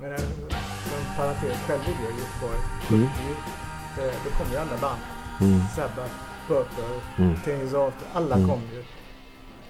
Men 0.03 0.11
eh, 0.11 0.19
som 0.19 1.15
parentes, 1.17 1.57
själv 1.67 1.79
bodde 1.79 2.03
jag 2.03 2.11
i 2.13 2.19
Göteborg. 2.21 2.59
Mm. 2.89 3.03
Eh, 3.03 4.15
Då 4.23 4.29
kom 4.37 4.51
ju 4.51 4.57
alla 4.57 4.77
band. 4.81 4.99
Mm. 5.41 5.61
Sabbath, 5.75 6.13
Purple, 6.47 6.83
Mm. 7.17 7.35
Tennis 7.45 7.73
After. 7.73 8.07
Alla 8.13 8.35
Mm. 8.35 8.49
kom 8.49 8.59
ju 8.73 8.83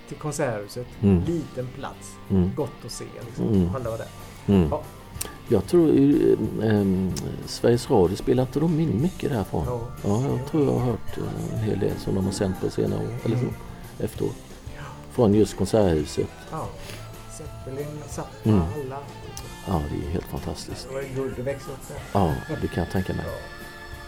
till 0.07 0.17
Konserthuset. 0.17 0.87
Mm. 1.01 1.23
Liten 1.23 1.67
plats. 1.67 2.11
Mm. 2.29 2.51
Gott 2.55 2.85
att 2.85 2.91
se 2.91 3.05
liksom. 3.25 3.47
Mm. 3.47 3.75
Alla 3.75 3.89
var 3.89 3.97
där. 3.97 4.07
Mm. 4.47 4.67
Ja. 4.71 4.81
Jag 5.49 5.65
tror 5.67 5.89
eh, 5.89 6.69
eh, 6.69 6.85
Sveriges 7.45 7.89
Radio 7.89 8.15
spelar 8.15 8.43
inte 8.43 8.59
de 8.59 8.79
in 8.79 9.01
mycket 9.01 9.29
därifrån? 9.31 9.63
Ja. 9.67 9.79
Ja, 10.03 10.23
jag 10.37 10.45
tror 10.47 10.63
jag 10.65 10.71
har 10.73 10.79
hört 10.79 11.17
eh, 11.17 11.53
en 11.53 11.59
hel 11.63 11.79
del 11.79 11.97
som 11.99 12.15
de 12.15 12.25
har 12.25 12.31
sänt 12.31 12.61
på 12.61 12.69
senare 12.69 12.99
år. 12.99 13.13
Eller 13.25 13.35
så, 13.37 13.41
Mm. 13.43 13.53
efteråt. 13.99 14.35
Från 15.11 15.33
just 15.33 15.57
Konserthuset. 15.57 16.27
Ja. 16.51 16.67
Zeppelin, 17.37 17.87
Zappa, 18.07 18.29
Mm. 18.49 18.61
alla. 18.61 18.97
Ja, 19.67 19.81
det 19.91 20.07
är 20.07 20.11
helt 20.11 20.25
fantastiskt. 20.25 20.87
Det 20.87 20.93
var 20.93 21.01
ju 21.01 21.07
guld 21.07 21.39
att 21.39 21.45
växa 21.45 21.71
upp 21.71 21.87
där. 21.87 21.97
Ja, 22.13 22.33
det 22.61 22.67
kan 22.67 22.83
jag 22.83 22.91
tänka 22.93 23.13
mig. 23.13 23.25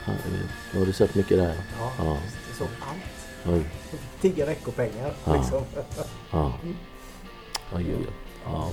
Ja, 0.06 0.14
har 0.80 0.86
du 0.86 0.94
sett 0.94 1.16
mycket 1.16 1.38
där? 1.38 1.56
Ja, 1.80 1.92
Ja. 1.98 2.18
det 2.50 2.56
såg 2.58 2.68
allt. 2.82 3.54
Oj, 3.56 3.66
Jag 3.92 4.00
tigga 4.22 4.46
veckopengar 4.46 5.14
Ja. 5.26 5.36
liksom. 5.36 5.64
ja. 6.32 6.54
Oj, 6.64 6.76
oj, 7.74 7.96
oj. 8.00 8.08
Ja. 8.46 8.70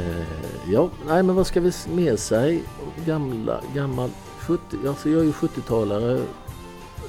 Eh, 0.00 0.26
ja, 0.72 0.88
nej 1.06 1.22
men 1.22 1.34
vad 1.36 1.46
ska 1.46 1.60
vi 1.60 1.72
mer 1.88 2.16
säga? 2.16 2.60
Gamla, 3.06 3.60
gammal 3.74 4.10
70, 4.40 4.76
alltså 4.88 5.08
jag 5.10 5.20
är 5.20 5.24
ju 5.24 5.32
70-talare 5.32 6.22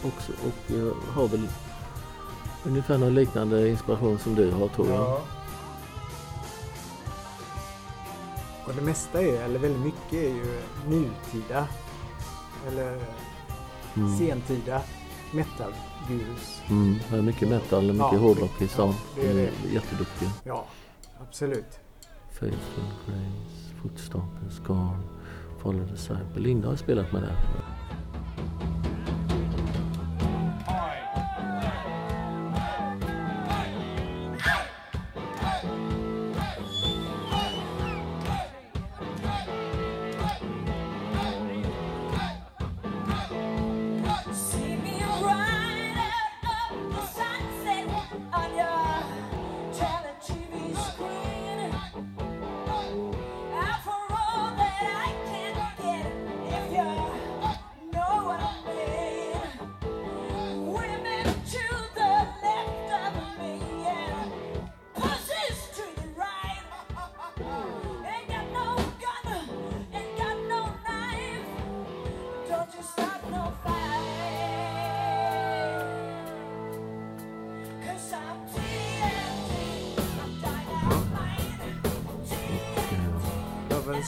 också 0.03 0.31
och 0.31 0.71
jag 0.71 0.93
har 1.13 1.27
väl 1.27 1.47
ungefär 2.65 2.97
någon 2.97 3.13
liknande 3.15 3.69
inspiration 3.69 4.19
som 4.19 4.35
du 4.35 4.51
har 4.51 4.67
tror 4.67 4.87
jag. 4.89 4.97
Ja. 4.99 5.21
Och 8.65 8.73
det 8.75 8.81
mesta 8.81 9.21
är, 9.21 9.41
eller 9.43 9.59
väldigt 9.59 9.81
mycket 9.81 10.13
är 10.13 10.29
ju 10.35 10.59
nutida. 10.87 11.67
Eller 12.67 12.99
Mm. 13.97 14.17
sentida 14.17 14.81
metal-gurus. 15.31 16.61
Mm. 16.69 16.99
Det 17.09 17.17
är 17.17 17.21
mycket 17.21 17.49
metal 17.49 17.89
och 17.89 17.95
mycket 17.95 18.13
Ja, 18.13 18.17
hårdrock 18.19 18.61
i 18.61 18.67
stan. 18.67 18.89
ja, 18.89 19.21
det 19.21 19.27
är 19.29 19.33
det. 19.33 19.47
Mm, 19.47 19.73
Jätteduktiga. 19.73 20.29
Ja, 20.43 20.65
absolut. 21.27 21.79
Faithful 22.41 22.83
Grace, 23.05 23.73
Footstop 23.81 24.29
and 24.41 24.51
Follow 25.59 25.85
the 25.85 25.91
Disciple. 25.91 26.41
Linda 26.41 26.67
har 26.67 26.75
spelat 26.75 27.11
med 27.11 27.21
där. 27.21 27.80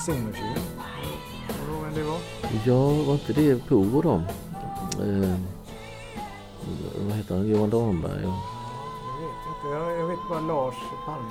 Singertjuren? 0.06 0.56
Kommer 1.48 1.68
du 1.68 1.86
ihåg 1.86 1.94
det 1.96 2.04
var? 2.04 2.20
Ja, 2.66 3.04
var 3.08 3.14
inte 3.14 3.34
det 3.34 3.68
Pogo 3.68 4.02
då? 4.02 4.14
Eh, 5.04 5.36
vad 7.08 7.18
heter 7.18 7.36
han? 7.36 7.48
Johan 7.48 7.70
Dahlberg 7.70 8.26
och 8.26 8.34
Jag 9.10 9.20
vet 9.20 9.38
inte. 9.50 9.68
Jag, 9.72 10.00
jag 10.00 10.08
vet 10.08 10.20
bara 10.30 10.40
Lars 10.40 10.76
Palm. 11.06 11.26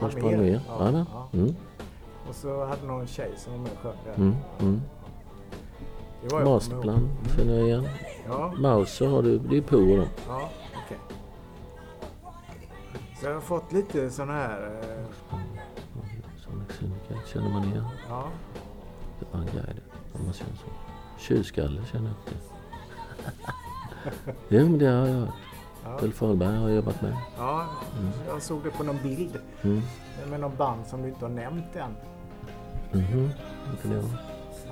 Lars 0.00 0.14
Palmér. 0.14 0.60
Ja, 0.68 0.90
ja. 0.90 1.28
Mm, 1.32 1.54
Och 2.28 2.34
så 2.34 2.64
hade 2.66 2.86
någon 2.86 3.06
tjej 3.06 3.30
som 3.36 3.52
var 3.52 3.60
med 3.60 3.72
och 3.72 3.78
sjöng 3.78 3.96
där. 4.04 4.14
mm, 4.14 4.36
mm. 4.60 4.80
Masterplan 6.44 7.08
känner 7.36 7.58
jag 7.58 7.66
igen. 7.68 7.88
Ja, 8.28 8.52
Mauser 8.58 9.06
har 9.08 9.22
du, 9.22 9.38
det 9.38 9.56
är 9.56 9.60
Pogo 9.62 9.96
då. 9.96 10.04
ja 10.28 10.50
okej. 10.84 10.98
Så 13.20 13.26
jag 13.26 13.34
har 13.34 13.40
fått 13.40 13.72
lite 13.72 14.10
sån 14.10 14.28
här... 14.30 14.80
Eh, 14.82 15.04
Sonic 16.44 16.72
Syndicate 16.78 17.28
känner 17.32 17.48
man 17.50 17.64
igen. 17.64 17.84
ja, 18.08 18.24
The 19.20 19.26
Unguided, 19.38 19.80
om 20.12 20.24
man 20.24 20.32
känner 20.32 20.54
så. 20.54 20.66
Tjurskalle 21.18 21.80
känner 21.92 22.10
jag 22.10 22.16
inte. 22.32 22.44
Jo, 24.48 24.62
men 24.64 24.78
det 24.78 24.86
har 24.86 25.06
jag 25.06 25.14
hört. 25.14 25.34
ja, 25.84 25.98
Ulf 26.02 26.14
Fahlberg 26.16 26.56
har 26.56 26.68
jag 26.68 26.76
jobbat 26.76 27.02
med. 27.02 27.16
ja, 27.38 27.66
jag 28.28 28.42
såg 28.42 28.62
det 28.64 28.70
på 28.70 28.84
någon 28.84 28.98
bild. 29.02 29.38
Mm. 29.62 29.82
Med 30.30 30.40
någon 30.40 30.56
band 30.56 30.86
som 30.86 31.02
du 31.02 31.08
inte 31.08 31.24
har 31.24 31.30
nämnt 31.32 31.76
än. 31.76 31.96
Mhm, 32.92 33.30
inte 33.72 33.88
det. 33.88 34.02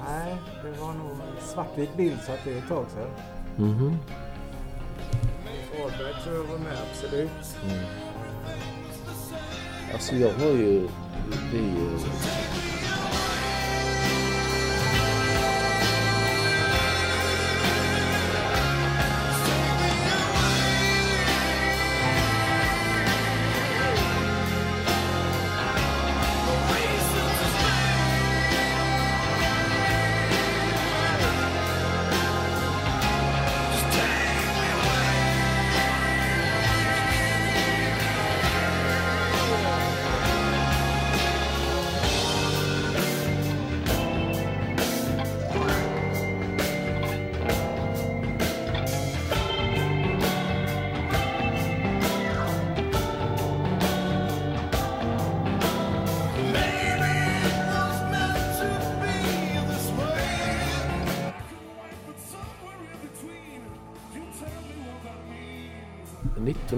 Nej, 0.07 0.37
det 0.63 0.81
var 0.81 0.93
nog 0.93 1.17
svartvit 1.55 1.97
bild 1.97 2.19
så 2.27 2.33
att 2.33 2.39
det 2.45 2.53
är 2.53 2.59
ett 2.59 2.69
tag 2.69 2.87
sedan. 2.95 3.11
Mhm. 3.57 3.99
Ahlberg 5.83 6.15
tror 6.25 6.37
jag 6.37 6.45
var 6.45 6.59
med, 6.59 6.77
absolut. 6.91 7.57
Alltså 9.93 10.15
jag 10.15 10.33
har 10.35 10.47
ju... 10.47 10.89
Det 11.53 11.59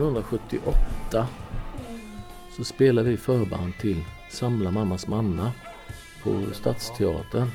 1978 0.09 1.27
så 2.57 2.65
spelade 2.65 3.11
vi 3.11 3.17
förband 3.17 3.73
till 3.81 4.05
Samla 4.31 4.71
mammas 4.71 5.07
manna 5.07 5.53
på 6.23 6.43
Stadsteatern. 6.53 7.51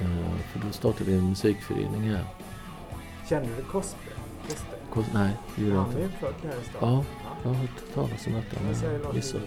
Eh, 0.00 0.06
För 0.52 0.58
då 0.66 0.72
startade 0.72 1.04
vi 1.10 1.18
en 1.18 1.28
musikförening 1.28 2.10
här. 2.10 2.24
Känner 3.28 3.48
du? 3.56 3.62
Koste? 3.62 3.96
Kos- 4.92 5.04
Nej, 5.14 5.30
det 5.56 5.62
gjorde 5.62 5.74
jag 5.74 5.82
Han 5.82 5.90
är 5.96 6.02
inte. 6.02 6.14
ju 6.14 6.18
född 6.20 6.34
här 6.42 6.60
i 6.60 6.64
stan. 6.64 6.78
Ja, 6.80 7.04
jag 7.42 7.48
har 7.50 7.54
hört 7.56 7.94
talas 7.94 8.26
om 8.26 8.32
detta. 8.32 8.56
Men 8.62 9.00
Lars 9.02 9.14
missat, 9.14 9.40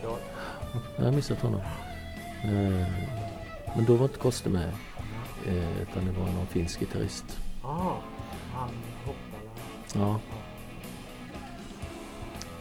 jag 0.98 1.04
har 1.06 1.12
missat 1.12 1.42
honom. 1.42 1.62
Eh, 2.44 2.88
Men 3.76 3.86
då 3.88 3.96
var 3.96 4.06
inte 4.06 4.20
Koste 4.20 4.50
med. 4.50 4.70
eh, 5.48 5.82
Utan 5.82 6.06
det 6.06 6.12
var 6.12 6.26
någon 6.26 6.48
finsk 6.48 6.80
gitarrist. 6.80 7.38
Ja, 7.64 7.98
han 8.54 8.70
hoppar. 9.06 9.40
Ja. 9.94 10.20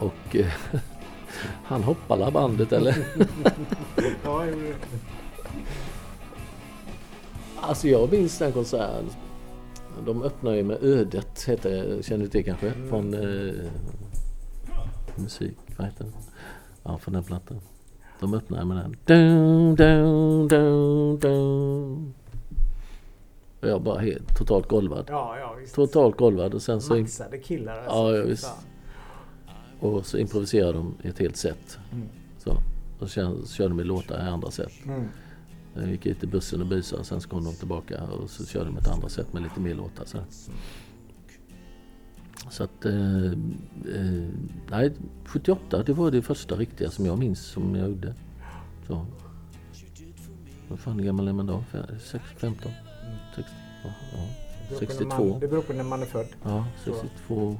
Och 0.01 0.35
eh, 0.35 0.51
han 1.63 1.83
hoppade 1.83 2.31
bandet 2.31 2.71
eller? 2.71 2.97
Ja, 4.23 4.45
Alltså 7.63 7.87
jag 7.87 8.11
minns 8.11 8.37
den 8.37 8.51
konserten. 8.51 9.09
De 10.05 10.23
öppnar 10.23 10.53
ju 10.53 10.63
med 10.63 10.83
Ödet, 10.83 11.43
heter 11.47 11.69
det, 11.69 12.03
känner 12.03 12.23
du 12.23 12.29
till 12.29 12.45
kanske? 12.45 12.69
Mm. 12.69 12.89
Från 12.89 13.13
eh, 13.13 13.53
musik, 15.15 15.57
vad 15.77 15.87
heter 15.87 16.03
den? 16.03 16.13
Ja, 16.83 16.97
från 16.97 17.13
den 17.13 17.23
plattan. 17.23 17.61
De 18.19 18.33
öppnar 18.33 18.65
med 18.65 18.77
den. 18.77 18.95
Dun, 19.05 19.75
dun, 19.75 20.47
dun, 20.47 21.19
dun. 21.19 22.13
Och 23.61 23.67
jag 23.67 23.81
bara 23.81 23.99
helt 23.99 24.37
totalt 24.37 24.67
golvad. 24.67 25.05
ja, 25.09 25.35
ja 25.39 25.55
visst. 25.59 25.75
Totalt 25.75 26.17
golvad 26.17 26.53
och 26.53 26.61
sen 26.61 26.81
så, 26.81 26.95
Maxade 26.95 27.37
killar 27.37 27.77
alltså. 27.77 27.95
Ja, 27.95 28.15
ja, 28.15 28.23
visst. 28.23 28.55
Och 29.81 30.05
så 30.05 30.17
improviserar 30.17 30.73
de 30.73 30.93
ett 31.03 31.19
helt 31.19 31.35
set. 31.37 31.79
Mm. 31.91 32.07
Så. 32.37 32.57
Och 32.99 33.09
sen 33.09 33.45
kör 33.45 33.67
de 33.69 33.75
med 33.77 33.85
låtar 33.87 34.25
i 34.25 34.29
andra 34.29 34.51
set. 34.51 34.71
Mm. 34.85 35.03
Jag 35.73 35.89
gick 35.89 36.05
ut 36.05 36.23
i 36.23 36.27
bussen 36.27 36.61
och 36.61 36.67
busade 36.67 37.03
sen 37.03 37.21
så 37.21 37.29
kom 37.29 37.43
de 37.43 37.53
tillbaka 37.53 38.03
och 38.03 38.29
så 38.29 38.45
körde 38.45 38.65
de 38.65 38.77
ett 38.77 38.87
andra 38.87 39.09
set 39.09 39.33
med 39.33 39.43
lite 39.43 39.59
mer 39.59 39.75
låtar. 39.75 40.05
Så, 40.05 40.17
så 42.49 42.63
att, 42.63 42.85
eh, 42.85 43.25
eh, 43.95 44.27
nej, 44.69 44.91
78 45.25 45.83
det 45.83 45.93
var 45.93 46.11
det 46.11 46.21
första 46.21 46.55
riktiga 46.55 46.89
som 46.89 47.05
jag 47.05 47.17
minns 47.19 47.39
som 47.45 47.75
jag 47.75 47.89
gjorde. 47.89 48.13
Så. 48.87 49.05
Vad 50.69 50.79
fan 50.79 50.99
hur 50.99 51.05
gammal 51.05 51.27
är 51.27 51.33
man 51.33 51.45
då? 51.45 51.63
Fe- 51.71 51.97
sex- 51.99 52.25
15? 52.37 52.71
16? 53.35 53.55
Ja, 53.83 53.89
ja. 54.13 54.17
När 54.71 54.77
62? 54.77 55.25
Man, 55.29 55.39
det 55.39 55.47
beror 55.47 55.61
på 55.61 55.73
när 55.73 55.83
man 55.83 56.01
är 56.01 56.05
född. 56.05 56.27
Ja, 56.43 56.65
62. 56.85 57.57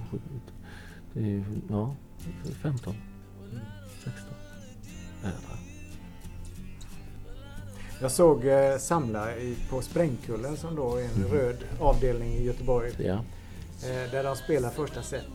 Det 1.13 1.19
är, 1.19 1.25
ju- 1.27 1.43
ja, 1.69 1.95
15. 2.61 2.93
16. 4.03 4.13
Jädrar. 5.23 5.57
Jag 8.01 8.11
såg 8.11 8.45
eh, 8.47 8.77
Samla 8.77 9.35
i, 9.35 9.55
på 9.69 9.81
Sprängkullen 9.81 10.57
som 10.57 10.75
då 10.75 10.95
är 10.97 11.03
en 11.03 11.21
Mhm. 11.21 11.31
röd 11.31 11.57
avdelning 11.79 12.31
i 12.33 12.43
Göteborg. 12.43 12.91
Ja, 12.97 13.19
Eh, 13.83 14.11
där 14.11 14.23
de 14.23 14.35
spelar 14.35 14.69
första 14.69 15.01
set. 15.01 15.25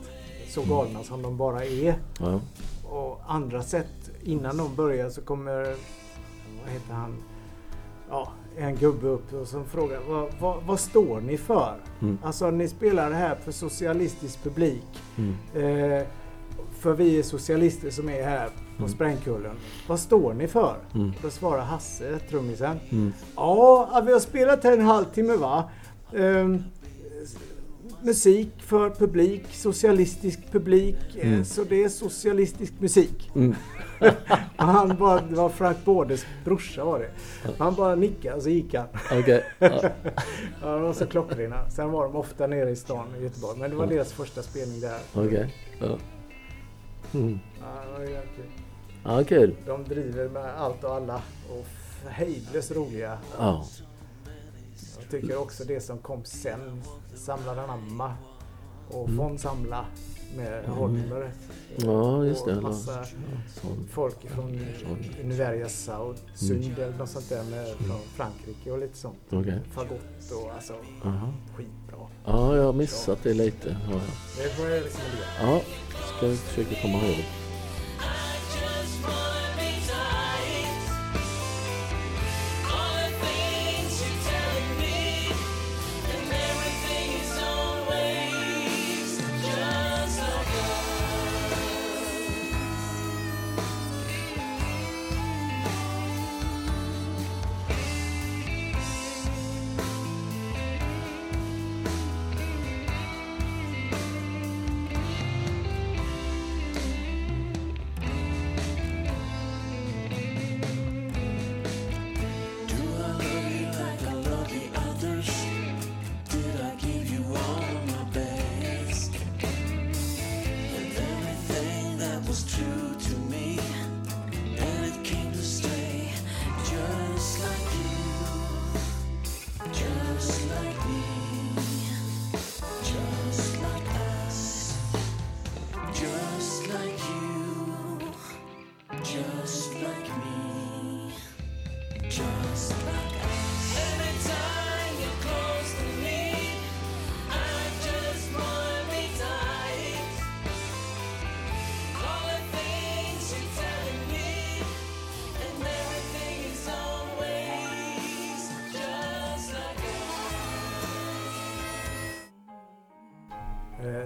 Så 0.49 0.61
galna 0.63 1.03
som 1.03 1.21
de 1.21 1.37
bara 1.37 1.65
är. 1.65 1.95
ja. 2.19 2.39
Och 2.89 3.21
andra 3.27 3.63
set 3.63 4.11
innan 4.23 4.57
de 4.57 4.75
börjar 4.75 5.09
så 5.09 5.21
kommer 5.21 5.53
vad 5.63 5.75
vad 6.63 6.73
heter 6.73 6.93
han? 6.93 7.15
Ja, 8.09 8.31
en 8.57 8.75
gubbe 8.75 9.07
upp 9.07 9.33
och 9.33 9.47
som 9.47 9.65
frågar 9.65 9.99
vad, 10.07 10.31
vad, 10.39 10.63
vad 10.63 10.79
står 10.79 11.21
ni 11.21 11.37
för? 11.37 11.75
Mm. 12.01 12.17
Alltså 12.23 12.51
ni 12.51 12.67
spelar 12.67 13.09
det 13.09 13.15
här 13.15 13.35
för 13.35 13.51
socialistisk 13.51 14.43
publik. 14.43 14.83
Mm. 15.17 15.35
Eh, 15.55 16.07
för 16.79 16.93
vi 16.93 17.19
är 17.19 17.23
socialister 17.23 17.89
som 17.89 18.09
är 18.09 18.23
här 18.23 18.47
på 18.47 18.83
Mm. 18.83 18.89
Sprängkullen. 18.89 19.55
Vad 19.87 19.99
står 19.99 20.33
ni 20.33 20.47
för? 20.47 20.75
Mm. 20.95 21.11
Då 21.21 21.29
svarar 21.29 21.61
Hasse, 21.61 22.19
trummisen. 22.29 22.79
Mm. 22.89 23.13
Ja, 23.35 24.01
vi 24.05 24.11
har 24.13 24.19
spelat 24.19 24.63
här 24.63 24.73
en 24.73 24.85
halvtimme 24.85 25.35
va. 25.35 25.69
Ehm, 26.15 26.63
musik 28.01 28.49
för 28.57 28.89
publik, 28.89 29.43
socialistisk 29.51 30.39
publik. 30.51 30.95
eh, 31.15 31.27
Mm. 31.27 31.45
Så 31.45 31.63
det 31.63 31.83
är 31.83 31.89
socialistisk 31.89 32.73
musik. 32.79 33.31
Mm. 33.35 33.55
Han 34.55 34.95
bara, 34.97 35.21
det 35.21 35.35
var 35.35 35.49
Frank 35.49 35.77
Bådes 35.85 36.25
brorsa 36.45 36.83
var 36.85 36.99
det. 36.99 37.09
Han 37.57 37.75
bara 37.75 37.95
nickade 37.95 38.35
och 38.35 38.41
så 38.43 38.49
gick 38.49 38.73
han. 38.73 38.87
Okej. 39.19 39.43
Ja. 39.59 39.81
De 40.61 40.81
var 40.81 40.93
så 40.93 41.05
klockrena. 41.07 41.69
Sen 41.69 41.91
var 41.91 42.03
de 42.03 42.15
ofta 42.15 42.47
nere 42.47 42.69
i 42.69 42.75
stan 42.75 43.07
i 43.19 43.23
Göteborg. 43.23 43.59
Men 43.59 43.69
det 43.69 43.75
var 43.75 43.87
deras 43.87 44.13
första 44.13 44.41
spelning 44.41 44.79
där. 44.79 44.99
Okej. 45.13 45.55
Ja. 45.79 45.97
Mm. 47.13 47.39
Ja, 47.61 47.65
det 47.85 47.91
var 47.91 47.99
jävligt 47.99 48.35
kul. 48.35 48.45
Ja, 49.03 49.23
kul. 49.23 49.55
De 49.65 49.83
driver 49.83 50.29
med 50.29 50.45
allt 50.59 50.83
och 50.83 50.95
alla. 50.95 51.21
Och 51.49 51.65
hejdlöst 52.09 52.71
roliga. 52.71 53.17
Ja. 53.37 53.65
Jag 54.99 55.09
tycker 55.11 55.37
också 55.37 55.63
det 55.63 55.81
som 55.81 55.97
kom 55.97 56.25
sen. 56.25 56.81
Samlar 57.15 57.57
anamma. 57.57 58.13
Och 58.91 59.09
Mm. 59.09 59.17
Med 60.35 60.65
Holmer. 60.65 61.31
Ja, 61.75 62.25
just 62.25 62.45
det. 62.45 62.55
Och 62.55 62.63
massa 62.63 63.05
Sån. 63.61 63.87
folk 63.91 64.29
från 64.29 64.59
Univeria 65.23 65.69
Sound, 65.69 66.17
Sund 66.33 66.79
eller 66.79 66.97
något 66.97 67.09
sånt 67.09 67.29
där 67.29 67.43
med, 67.43 67.67
från 67.67 67.99
Frankrike 68.15 68.71
och 68.71 68.79
lite 68.79 68.97
sånt. 68.97 69.17
Okej. 69.29 69.59
Fagott 69.71 70.31
och 70.43 70.53
alltså 70.53 70.73
Aha. 71.03 71.33
skitbra. 71.55 72.07
Ja, 72.25 72.55
jag 72.55 72.63
har 72.63 72.73
missat 72.73 73.23
det 73.23 73.33
lite. 73.33 73.77
Ja, 73.89 73.93
ja. 73.95 73.99
Det 74.43 74.49
får 74.49 74.65
jag 74.69 74.75
rekommendera. 74.75 75.25
ja. 75.41 75.61
ska 76.17 76.27
vi 76.27 76.35
försöka 76.37 76.81
komma 76.81 76.97
ihåg. 76.97 77.25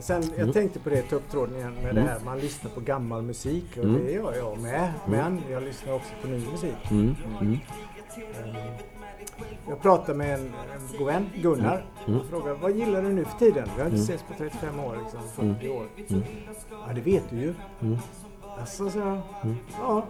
Sen, 0.01 0.23
jag 0.29 0.39
Mm. 0.39 0.53
tänkte 0.53 0.79
på 0.79 0.89
det, 0.89 1.01
ta 1.01 1.15
upp 1.15 1.29
tråden 1.31 1.55
igen 1.55 1.73
med 1.83 1.95
det 1.95 2.01
här 2.01 2.19
man 2.25 2.39
lyssnar 2.39 2.71
på 2.71 2.79
gammal 2.79 3.21
musik 3.21 3.65
och 3.77 3.83
Mm. 3.83 4.05
det 4.05 4.11
gör 4.11 4.33
jag 4.35 4.59
med. 4.59 4.93
Men 5.07 5.41
jag 5.51 5.63
lyssnar 5.63 5.93
också 5.93 6.09
på 6.21 6.27
ny 6.27 6.45
musik. 6.51 6.91
Mm. 6.91 7.15
Mm. 7.41 7.57
Jag 9.69 9.81
pratade 9.81 10.17
med 10.17 10.33
en, 10.33 10.39
en 10.45 10.97
god 10.97 11.07
vän, 11.07 11.29
Gunnar, 11.41 11.85
Mm. 12.07 12.19
och 12.19 12.25
frågade 12.25 12.53
vad 12.61 12.71
gillar 12.71 13.01
du 13.01 13.09
nu 13.09 13.25
för 13.25 13.37
tiden? 13.39 13.69
Vi 13.75 13.81
har 13.81 13.89
inte 13.89 13.95
Mm. 13.95 14.07
setts 14.07 14.23
på 14.23 14.33
35 14.37 14.79
år, 14.79 14.97
liksom, 15.03 15.19
40 15.35 15.69
år. 15.69 15.87
Mm. 16.09 16.23
Ja, 16.87 16.93
det 16.95 17.01
vet 17.01 17.29
du 17.29 17.35
ju. 17.35 17.53
Mm. 17.81 17.97
Alltså, 18.59 18.89
så 18.89 18.99
Mm. 18.99 19.57
ja, 19.79 20.03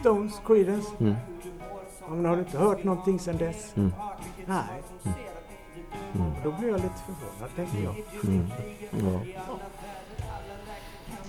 Stones, 0.00 0.40
Creedence. 0.46 0.90
Mm. 1.00 1.14
Ja, 2.00 2.08
men 2.10 2.24
har 2.24 2.36
du 2.36 2.42
inte 2.42 2.58
hört 2.58 2.84
någonting 2.84 3.18
sedan 3.18 3.36
dess? 3.36 3.72
Mm. 3.76 3.92
Nej. 4.46 4.82
Mm. 6.14 6.30
Då 6.44 6.52
blir 6.58 6.68
jag 6.68 6.76
lite 6.80 6.94
förvånad, 7.06 7.56
tänkte 7.56 7.76
jag. 7.78 7.94
Mm. 8.24 8.46
Ja. 8.90 9.20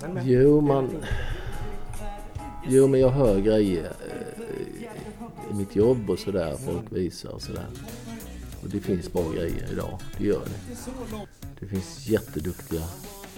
Men, 0.02 0.14
men, 0.14 0.28
Jo, 0.28 0.62
man... 0.62 0.90
Jo, 2.68 2.88
men 2.88 3.00
jag 3.00 3.10
hör 3.10 3.40
grejer 3.40 3.92
eh, 4.10 5.52
i 5.52 5.54
mitt 5.54 5.76
jobb 5.76 6.10
och 6.10 6.20
sådär. 6.20 6.58
Folk 6.66 6.92
visar 6.92 7.30
och 7.30 7.42
sådär. 7.42 7.66
Och 8.64 8.70
det 8.70 8.80
finns 8.80 9.14
bra 9.14 9.32
grejer 9.32 9.70
idag. 9.72 10.00
Det 10.18 10.24
gör 10.26 10.42
det. 10.46 10.76
Det 11.60 11.66
finns 11.66 12.08
jätteduktiga 12.08 12.82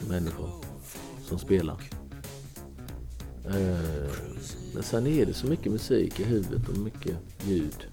människor 0.09 0.49
som 1.23 1.39
spelar. 1.39 1.77
Eh, 3.45 4.11
Men 4.73 4.83
sen 4.83 5.07
är 5.07 5.25
det 5.25 5.33
så 5.33 5.47
mycket 5.47 5.71
musik 5.71 6.19
i 6.19 6.23
huvudet 6.23 6.69
och 6.69 6.77
mycket 6.77 7.15
ljud. 7.43 7.87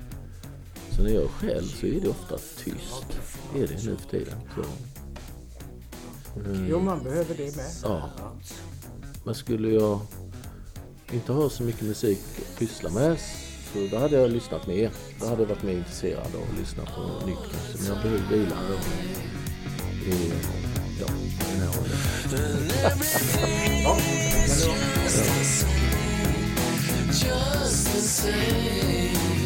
Så 0.97 1.03
när 1.03 1.11
jag 1.11 1.31
själv 1.31 1.69
så 1.69 1.87
är 1.87 2.01
det 2.01 2.09
ofta 2.09 2.37
tyst. 2.65 3.07
Är 3.57 3.67
det 3.67 3.85
nu 3.85 3.97
för 3.97 4.09
tiden. 4.19 4.39
Så. 4.55 4.61
Eh, 6.41 6.69
Jo, 6.69 6.81
man 6.81 7.03
behöver 7.03 7.35
det 7.35 7.57
med. 7.57 7.71
Ja. 7.83 8.11
Men 9.25 9.35
skulle 9.35 9.69
jag 9.69 10.01
inte 11.13 11.33
ha 11.33 11.51
så 11.51 11.63
mycket 11.63 11.83
musik 11.83 12.21
att 12.39 12.59
pyssla 12.59 12.91
med 12.91 13.19
så 13.73 13.79
då 13.91 13.99
hade 13.99 14.17
jag 14.21 14.31
lyssnat 14.31 14.67
mer. 14.67 14.91
Då 15.21 15.27
hade 15.27 15.43
jag 15.43 15.49
varit 15.49 15.63
mer 15.63 15.73
intresserad 15.73 16.27
av 16.37 16.43
att 16.53 16.59
lyssna 16.61 16.85
på 16.85 17.27
nytt 17.27 17.39
kanske. 17.53 17.79
Men 17.79 17.87
jag 17.87 18.03
behöver 18.03 18.37
vila 18.37 18.57
då. 18.69 18.75
I, 20.11 20.33
ja, 21.01 21.07
den 21.51 21.61
här 21.61 21.69
åldern. 21.79 21.99
Same. 28.13 29.33
Let 29.33 29.42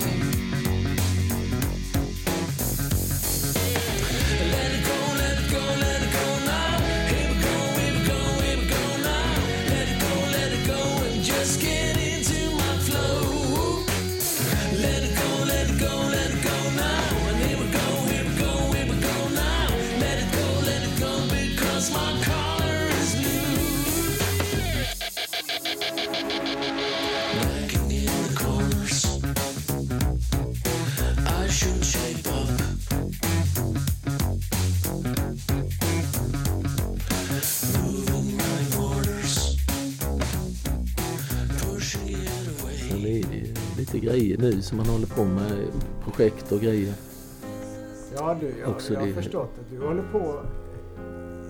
nu 44.47 44.63
som 44.63 44.77
man 44.79 44.87
håller 44.87 45.07
på 45.07 45.25
med. 45.25 45.53
Projekt 46.05 46.53
och 46.53 46.61
grejer. 46.61 46.95
Ja, 48.17 48.37
du, 48.41 48.53
jag, 48.61 48.71
Också 48.71 48.93
jag 48.93 49.01
har 49.01 49.07
det- 49.07 49.13
förstått 49.15 49.51
att 49.61 49.71
du 49.71 49.87
håller 49.87 50.03
på 50.13 50.41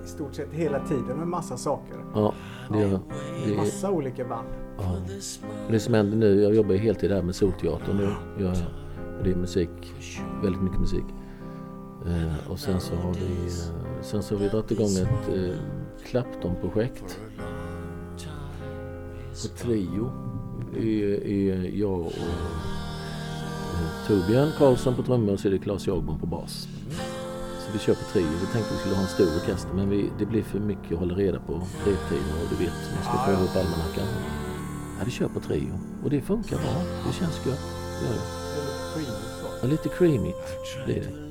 i 0.05 0.09
stort 0.09 0.35
sett 0.35 0.53
hela 0.53 0.87
tiden 0.87 1.17
med 1.19 1.29
massa 1.29 1.57
saker. 1.57 1.95
Ja, 2.15 2.35
det 2.73 2.79
gör 2.81 2.89
det. 2.89 3.53
Är, 3.53 3.57
Massa 3.57 3.91
olika 3.91 4.25
band. 4.25 4.49
ja. 4.79 4.97
Det 5.71 5.81
som 5.81 5.95
händer 5.95 6.17
nu, 6.17 6.43
jag 6.43 6.55
jobbar 6.55 6.75
heltid 6.75 7.11
här 7.13 7.23
med 7.23 7.35
Solteatern 7.35 7.97
nu. 7.97 8.03
Gör 8.43 8.49
jag. 8.49 8.57
Det 9.25 9.31
är 9.31 9.35
musik, 9.37 9.93
väldigt 10.43 10.63
mycket 10.63 10.81
musik. 10.81 11.05
Eh, 12.07 12.51
och 12.51 12.59
sen 12.59 12.81
så 12.81 12.95
har 12.95 13.13
vi, 13.15 13.27
eh, 13.47 14.03
sen 14.03 14.23
så 14.23 14.35
har 14.35 14.41
vi 14.43 14.49
dragit 14.49 14.71
igång 14.71 14.87
ett 14.97 15.35
eh, 15.35 15.57
Clapton-projekt. 16.05 17.21
På 19.43 19.49
trio. 19.59 20.11
I, 20.77 20.89
i, 21.05 21.71
jag 21.81 22.01
och 22.01 22.13
Torbjörn 24.07 24.51
Karlsson 24.59 24.95
på 24.95 25.03
trummor 25.03 25.33
och 25.33 25.41
så 25.41 25.49
är 25.49 25.53
det 25.53 25.59
Claes 25.59 25.87
Jagman 25.87 26.19
på 26.19 26.27
bas. 26.27 26.69
Så 27.67 27.73
vi 27.73 27.79
kör 27.79 27.95
på 27.95 28.05
trio. 28.13 28.27
Vi 28.41 28.47
tänkte 28.53 28.75
vi 28.75 28.79
skulle 28.81 28.95
ha 28.95 29.03
en 29.03 29.09
stor 29.09 29.27
orkester 29.37 29.75
men 29.75 29.91
vi, 29.91 30.11
det 30.19 30.27
blir 30.27 30.43
för 30.43 30.59
mycket 30.59 30.93
att 30.93 30.99
hålla 30.99 31.15
reda 31.15 31.39
på 31.41 31.53
reptider 31.87 32.35
och 32.43 32.49
du 32.51 32.65
vet, 32.65 32.75
man 32.95 33.03
ska 33.05 33.25
få 33.25 33.33
ihop 33.33 33.57
almanackan. 33.57 34.07
Ja, 34.99 35.05
vi 35.05 35.11
kör 35.11 35.29
på 35.29 35.41
trio 35.41 35.73
och 36.05 36.11
det 36.11 36.21
funkar 36.21 36.57
bra. 36.57 36.83
Det 37.07 37.13
känns 37.13 37.47
gött. 37.47 37.61
Det 38.01 38.07
gör 38.07 38.15
det. 38.15 38.23
Ja, 39.63 39.69
lite 39.69 39.89
creamigt 39.89 40.37
blir 40.85 40.95
det. 40.95 41.27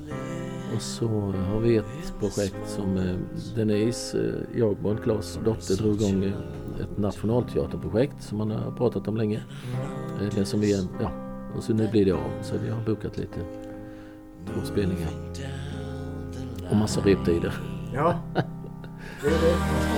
Och 0.76 0.82
så 0.82 1.06
har 1.52 1.60
vi 1.60 1.76
ett 1.76 2.14
projekt 2.20 2.56
som 2.76 2.96
eh, 2.96 3.14
Denise 3.54 4.18
eh, 4.18 4.58
Jagborn, 4.60 4.98
Klas 5.04 5.38
dotter, 5.44 5.76
drog 5.76 6.00
igång 6.02 6.24
eh, 6.24 6.32
ett 6.80 6.98
nationalteaterprojekt 6.98 8.22
som 8.22 8.38
man 8.38 8.50
har 8.50 8.70
pratat 8.72 9.08
om 9.08 9.16
länge. 9.16 9.42
Eh, 10.22 10.28
Det 10.34 10.44
som 10.44 10.60
vi, 10.60 10.86
ja, 11.00 11.10
och 11.56 11.62
så 11.64 11.74
nu 11.74 11.88
blir 11.88 12.04
det 12.04 12.12
av. 12.12 12.30
Så 12.42 12.54
vi 12.58 12.70
har 12.70 12.80
bokat 12.80 13.16
lite 13.18 13.40
två 14.46 14.60
spelningar. 14.64 15.08
Och 16.70 16.76
massa 16.76 17.00
reptider. 17.00 17.54
Ja, 17.94 18.20
det 19.22 19.28
är 19.28 19.30
det. 19.30 19.95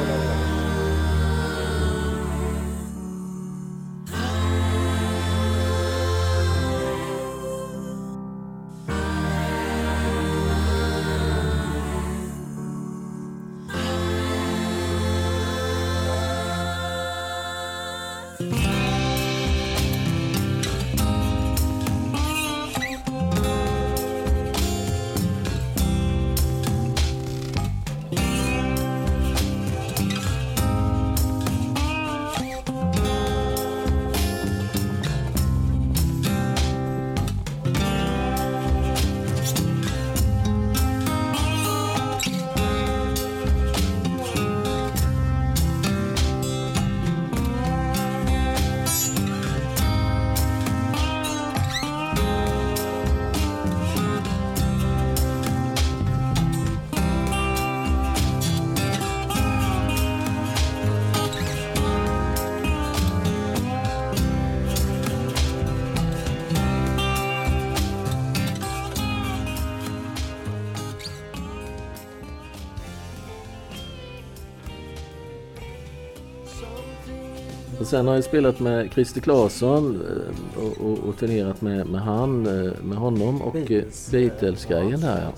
Sen 77.88 78.06
har 78.06 78.14
jag 78.14 78.24
spelat 78.24 78.60
med 78.60 78.92
Christer 78.92 79.20
Claesson 79.20 80.02
eh, 80.02 80.64
och, 80.64 80.90
och, 80.90 80.98
och 80.98 81.18
turnerat 81.18 81.60
med, 81.60 81.86
med, 81.86 82.00
han, 82.00 82.46
eh, 82.46 82.72
med 82.82 82.98
honom 82.98 83.42
och 83.42 83.56
eh, 83.56 83.64
Beatles. 83.66 84.10
Beatles-grejen 84.10 85.00
där 85.00 85.22
ja. 85.22 85.32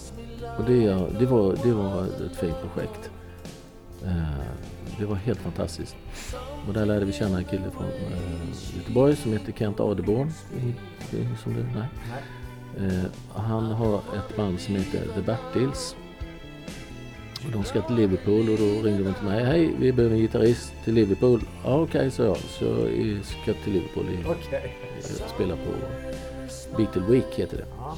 Och 0.58 0.64
det, 0.64 0.78
det, 1.18 1.26
var, 1.26 1.56
det 1.62 1.72
var 1.72 2.02
ett 2.02 2.36
fint 2.40 2.56
projekt. 2.60 3.10
Det 4.98 5.06
var 5.06 5.14
helt 5.14 5.38
fantastiskt. 5.38 5.96
Och 6.68 6.74
där 6.74 6.86
lärde 6.86 7.04
vi 7.04 7.12
känna 7.12 7.38
en 7.38 7.44
kille 7.44 7.70
från 7.76 7.86
Göteborg 8.76 9.16
som 9.16 9.32
heter 9.32 9.52
Kent 9.52 9.80
Adeborn. 9.80 10.32
Som 11.42 11.54
du, 11.54 11.62
nej. 11.62 11.88
Han 13.34 13.64
har 13.64 13.96
ett 13.96 14.36
band 14.36 14.60
som 14.60 14.74
heter 14.74 15.06
The 15.14 15.20
Bertils. 15.20 15.96
Och 17.44 17.50
de 17.52 17.64
ska 17.64 17.82
till 17.82 17.96
Liverpool 17.96 18.48
och 18.50 18.58
då 18.58 18.64
ringde 18.64 19.02
de 19.04 19.14
till 19.14 19.24
mig. 19.24 19.44
Hej, 19.44 19.74
vi 19.78 19.92
behöver 19.92 20.14
en 20.16 20.20
gitarrist 20.22 20.72
till 20.84 20.94
Liverpool. 20.94 21.40
Ja, 21.64 21.80
okej, 21.80 22.10
sa 22.10 22.22
jag. 22.22 22.36
Så 22.36 22.64
jag 22.64 23.24
ska 23.24 23.52
till 23.64 23.72
Liverpool 23.72 24.04
i, 24.04 24.18
Okej. 24.26 24.76
eh, 24.98 25.34
spela 25.34 25.56
på 25.56 25.70
Beatle 26.76 27.02
Week 27.02 27.34
heter 27.36 27.56
det. 27.56 27.66
Ja. 27.78 27.96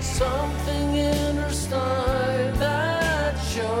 Something 0.00 0.96
in 0.96 1.36
her 1.36 1.50
style 1.50 2.52
that 2.58 3.34
shows 3.54 3.77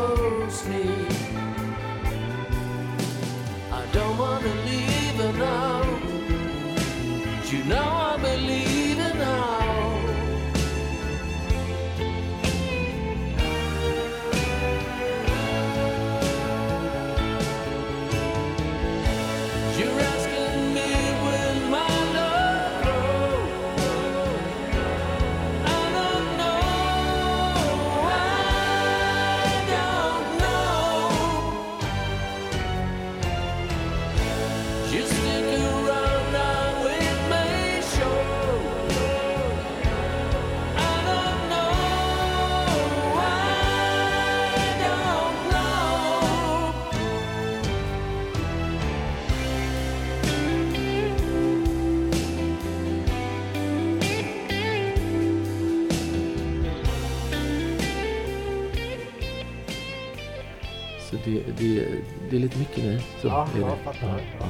det, 62.30 62.36
är 62.36 62.40
lite 62.40 62.58
mycket 62.58 62.84
nu. 62.84 63.00
Så 63.20 63.28
Ja, 63.28 63.48
är 63.56 63.60
jag 63.60 63.70
det. 63.70 63.76
fattar. 63.84 64.08
Ja, 64.08 64.18
Ja. 64.40 64.46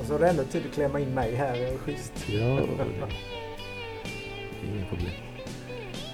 Och 0.00 0.06
så 0.06 0.12
har 0.12 0.20
du 0.20 0.26
ändå 0.26 0.44
tid 0.44 0.62
att 0.68 0.74
klämma 0.74 1.00
in 1.00 1.14
mig 1.14 1.34
här. 1.34 1.76
Schysst. 1.78 2.12
ja. 2.28 2.40
inga 4.74 4.86
problem. 4.88 5.10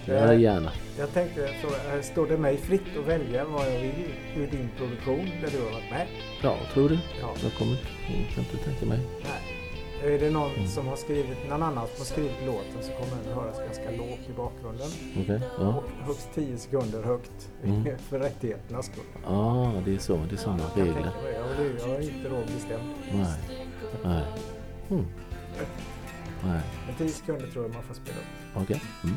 Ja, 0.09 0.35
gärna. 0.35 0.73
Jag 0.99 1.13
tänkte 1.15 1.49
fråga, 1.61 1.97
eh, 1.97 2.03
står 2.03 2.27
det 2.27 2.37
mig 2.39 2.57
fritt 2.57 2.97
att 3.01 3.07
välja 3.09 3.45
vad 3.45 3.67
jag 3.75 3.81
vill 3.81 4.05
ur 4.37 4.47
din 4.47 4.69
produktion 4.79 5.31
där 5.41 5.51
du 5.51 5.59
har 5.59 5.71
varit 5.71 5.91
med? 5.91 6.07
Ja, 6.43 6.57
tror 6.73 6.89
du? 6.89 6.99
Ja. 7.21 7.35
Jag 7.43 7.53
kommer 7.53 7.73
jag 7.73 8.35
kan 8.35 8.45
inte 8.45 8.57
tänka 8.65 8.87
mig. 8.87 8.99
Nej. 9.23 9.36
Är 10.05 10.19
det 10.19 10.31
någon 10.31 10.69
som 10.69 10.87
har 10.89 10.97
skrivit, 10.97 11.39
någon 11.49 11.63
annan 11.63 11.87
som 11.87 11.99
har 11.99 12.05
skrivit 12.05 12.47
låten 12.47 12.83
så 12.83 12.93
kommer 12.93 13.23
den 13.25 13.35
höras 13.35 13.59
ganska 13.59 13.91
lågt 13.91 14.21
i 14.31 14.33
bakgrunden. 14.37 14.89
Okej. 15.23 15.41
Ja. 15.59 15.69
Och 15.69 16.07
högst 16.07 16.29
10 16.35 16.59
sekunder 16.59 17.03
högt 17.03 17.51
Mm. 17.65 17.85
för 18.09 18.19
rättigheternas 18.19 18.87
skull. 18.87 19.05
Ja, 19.25 19.73
det 19.85 19.95
är 19.95 19.99
så. 19.99 20.17
Det 20.17 20.35
är 20.35 20.37
sådana 20.37 20.63
kan 20.75 20.85
regler. 20.85 21.11
Jag, 21.25 21.67
jag 21.81 21.95
har 21.95 22.01
inte 22.01 22.29
råd 22.29 22.47
bestämt. 22.55 22.97
Nej. 23.13 23.63
Nej. 24.05 24.25
Mm. 24.91 25.05
Nej. 26.45 26.61
Men 26.87 26.95
10 26.99 27.09
sekunder 27.09 27.47
tror 27.47 27.65
jag 27.65 27.75
man 27.75 27.83
får 27.83 27.95
spela 27.95 28.17
upp. 28.19 28.63
Okej. 28.63 28.83
Mm. 29.05 29.17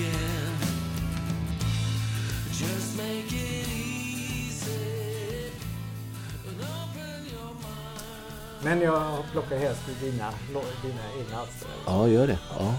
Again. 0.00 0.56
Just 2.52 2.96
make 2.96 3.32
it 3.32 3.68
easy 3.68 5.50
and 6.48 6.60
open 6.60 7.26
your 7.32 7.52
mind. 7.54 8.64
Men 8.64 8.80
jag 8.80 9.00
har 9.00 9.22
plockat 9.32 9.58
helst 9.60 9.82
i 9.88 10.04
dina, 10.04 10.32
dina 10.82 11.00
egna 11.20 11.36
alster. 11.40 11.68
Ja, 11.86 12.08
gör 12.08 12.26
det. 12.26 12.38
Ja. 12.58 12.74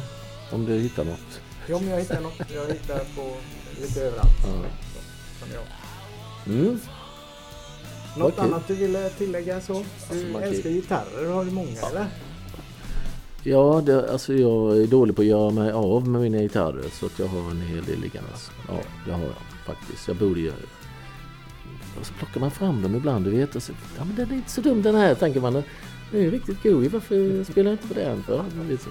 Om 0.51 0.65
du 0.65 0.79
hittar 0.79 1.03
något. 1.05 1.41
Jo, 1.69 1.79
men 1.79 1.89
jag 1.89 1.99
hittar 1.99 2.21
något. 2.21 2.51
Jag 2.55 2.67
hittar 2.67 2.99
på 3.15 3.33
lite 3.81 4.01
överallt. 4.01 4.29
Ja. 4.43 4.49
Som 5.39 5.49
jag. 5.53 5.63
Mm. 6.55 6.79
Något 8.17 8.33
Okej. 8.33 8.43
annat 8.45 8.67
du 8.67 8.75
ville 8.75 9.09
tillägga 9.09 9.61
så? 9.61 9.73
Du 9.73 9.79
Alltså, 10.35 10.41
älskar 10.41 10.69
gitarrer. 10.69 11.29
Har 11.33 11.45
du 11.45 11.51
många 11.51 11.79
eller? 11.91 12.07
Ja, 13.43 13.81
det, 13.85 14.11
alltså 14.11 14.33
jag 14.33 14.77
är 14.77 14.87
dålig 14.87 15.15
på 15.15 15.21
att 15.21 15.27
göra 15.27 15.51
mig 15.51 15.71
av 15.71 16.07
med 16.07 16.21
mina 16.21 16.37
gitarrer 16.37 16.85
så 16.91 17.05
att 17.05 17.19
jag 17.19 17.27
har 17.27 17.51
en 17.51 17.61
hel 17.61 17.83
del 17.85 17.99
liggandes. 17.99 18.51
Ja, 18.67 18.79
det 19.05 19.11
har 19.11 19.21
jag 19.21 19.33
faktiskt. 19.65 20.07
Jag 20.07 20.17
borde 20.17 20.39
göra 20.39 20.55
Och 21.99 22.05
så 22.05 22.13
plockar 22.13 22.39
man 22.39 22.51
fram 22.51 22.81
dem 22.81 22.95
ibland, 22.95 23.25
du 23.25 23.31
vet. 23.31 23.55
Och 23.55 23.63
så, 23.63 23.73
ja, 23.97 24.03
men 24.05 24.15
den 24.15 24.31
är 24.31 24.35
inte 24.35 24.51
så 24.51 24.61
dum 24.61 24.81
den 24.81 24.95
här, 24.95 25.15
tänker 25.15 25.41
man. 25.41 25.53
Den 25.53 25.63
är 26.13 26.19
ju 26.19 26.31
riktigt 26.31 26.63
god. 26.63 26.87
Varför 26.87 27.43
spelar 27.43 27.71
jag 27.71 27.73
inte 27.73 27.87
på 27.87 27.93
den 27.93 28.23
för? 28.23 28.45
Så, 28.69 28.89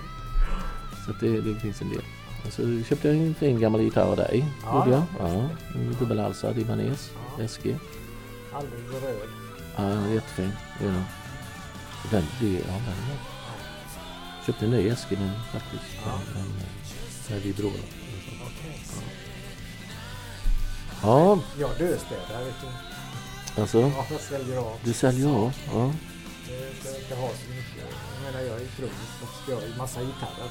så 1.05 1.11
att 1.11 1.21
det, 1.21 1.41
det 1.41 1.61
finns 1.61 1.83
en 1.83 1.89
del. 1.89 2.03
Och 2.47 2.53
så 2.53 2.83
köpte 2.89 3.09
jag 3.09 3.17
en 3.17 3.35
fin 3.35 3.61
gammal 3.61 3.81
gitarr 3.81 4.07
av 4.07 4.17
dig. 4.17 4.45
Ja, 4.63 4.87
jag. 4.91 5.03
ja, 5.19 5.29
Ja, 5.35 5.49
en 5.75 5.97
dubbelhalsad 5.99 6.59
Ibanez 6.59 7.13
Ja. 7.39 7.49
SG. 7.49 7.77
Alldeles 8.53 9.03
röd. 9.03 9.29
Ja, 9.77 10.09
jättefin. 10.15 10.51
Ja. 10.81 10.95
Den, 12.11 12.25
det, 12.41 12.53
ja, 12.53 12.61
den 12.67 13.11
är 13.11 13.30
Köpte 14.47 14.65
en 14.65 14.71
ny 14.71 14.89
Eskil 14.89 15.19
den 15.19 15.31
faktiskt. 15.53 15.85
Ja. 16.05 16.21
Med 17.31 17.43
vibrola. 17.43 17.73
Okej. 18.43 18.81
Ja, 21.03 21.39
Jag 21.59 21.71
döstädar 21.79 22.45
vet 22.45 22.55
du. 22.61 23.61
alltså. 23.63 23.81
Ja, 23.81 24.07
jag 24.11 24.21
säljer 24.21 24.57
av. 24.57 24.79
Du 24.85 24.93
säljer 24.93 25.29
av? 25.29 25.53
Ja. 25.67 25.93
Jag 26.49 26.93
ska 26.93 26.99
inte 27.03 27.15
ha 27.15 27.29
så 27.29 27.51
mycket. 27.51 27.85
Jag 28.15 28.33
menar 28.33 28.41
jag 28.47 28.61
är 28.63 28.67
trummis 28.77 29.11
och 29.23 29.43
ska 29.43 29.55
ha 29.55 29.63
ju 29.63 29.75
massa 29.79 30.01
gitarrer. 30.01 30.51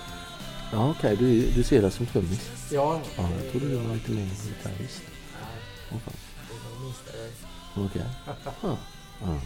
Ja, 0.72 0.90
okej. 0.98 1.16
Du, 1.18 1.52
du 1.52 1.64
ser 1.64 1.82
det 1.82 1.92
som 1.92 2.06
trummis? 2.06 2.50
Ja, 2.72 3.02
Ja, 3.18 3.30
jag 3.44 3.52
trodde 3.52 3.68
du 3.70 3.76
var 3.76 3.94
lite 3.94 4.12
mer 4.12 4.22
gitarrist. 4.26 5.02
Nej, 5.34 5.92
Åh 5.92 5.98
fan. 6.06 6.14
det 6.48 6.54
är 6.54 6.76
det 6.76 6.84
minsta 6.84 7.12
jag 7.18 7.26
är. 7.26 7.90
Okej. 7.90 8.06
Ja. 8.62 8.78
Ja. 9.22 9.40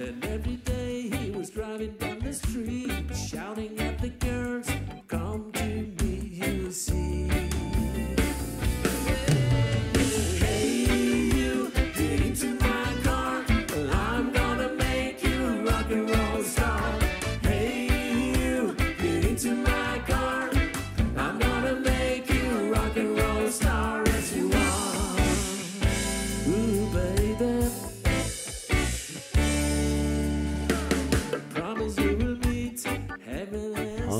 And 0.00 0.24
every 0.24 0.56
day 0.56 1.10
he 1.10 1.32
was 1.32 1.50
driving 1.50 1.96
down 1.98 2.20
the 2.20 2.32
street, 2.32 2.92
shouting 3.16 3.76
at 3.80 3.98
the 3.98 4.10
girls, 4.10 4.68
"Come 5.08 5.50
to 5.54 5.64
me, 5.64 6.40
you 6.40 6.70
see." 6.70 7.57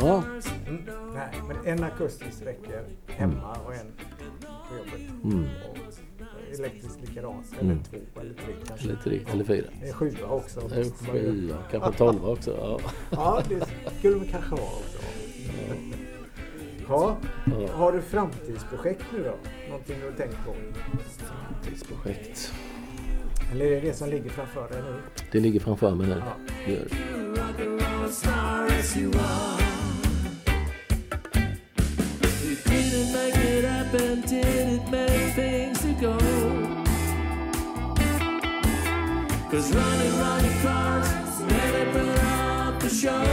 Ja. 0.08 0.22
Mm. 0.68 0.82
Nej, 1.14 1.28
men 1.48 1.56
en 1.78 1.84
akustisk 1.84 2.42
räcker 2.42 2.84
hemma 3.06 3.56
och 3.66 3.74
en 3.74 3.92
på 4.68 4.76
jobbet. 4.78 5.24
Mm. 5.24 5.44
Och 5.70 5.76
elektriskt 6.58 7.00
likadant. 7.08 7.46
Eller 7.60 7.72
Mm. 7.72 7.82
två 7.84 7.96
eller 8.20 8.34
tre 8.34 8.54
kanske. 8.66 8.86
Eller 8.88 8.96
tre, 9.04 9.20
eller 9.32 9.44
fyra. 9.44 9.66
Det 9.82 9.88
är 9.88 9.92
sjua 9.92 10.26
också. 10.28 10.60
En 10.60 10.90
sjua, 10.90 11.56
kanske 11.70 11.92
tolva 11.92 12.28
också. 12.28 12.50
Ja. 12.56 12.80
Ja, 13.10 13.42
det 13.48 13.66
skulle 13.98 14.16
man 14.16 14.26
kanske 14.26 14.50
ha 14.50 14.62
också. 14.62 14.98
Ja, 16.88 17.16
Ja. 17.46 17.72
har 17.72 17.92
du 17.92 18.00
framtidsprojekt 18.02 19.04
nu 19.12 19.18
då? 19.24 19.34
Någonting 19.70 19.96
du 20.00 20.04
har 20.06 20.12
tänkt 20.12 20.36
på? 20.46 20.54
Tidsprojekt. 21.64 22.52
Eller 23.52 23.64
är 23.64 23.70
det 23.70 23.80
det 23.80 23.94
som 23.94 24.08
ligger 24.08 24.30
framför 24.30 24.68
dig 24.68 24.82
nu? 24.82 24.94
Det 25.32 25.40
ligger 25.40 25.60
framför 25.60 25.94
mig 25.94 26.06
nu. 26.06 26.22
Ja. 26.26 26.54
Det 26.66 26.72
gör 26.72 26.84
det. 26.84 26.96
Cause 39.50 39.74
running, 39.74 40.18
running 40.18 40.60
cars 40.60 41.40
never 41.40 41.92
put 41.92 42.18
up 42.22 42.80
the 42.80 42.90
show. 42.90 43.24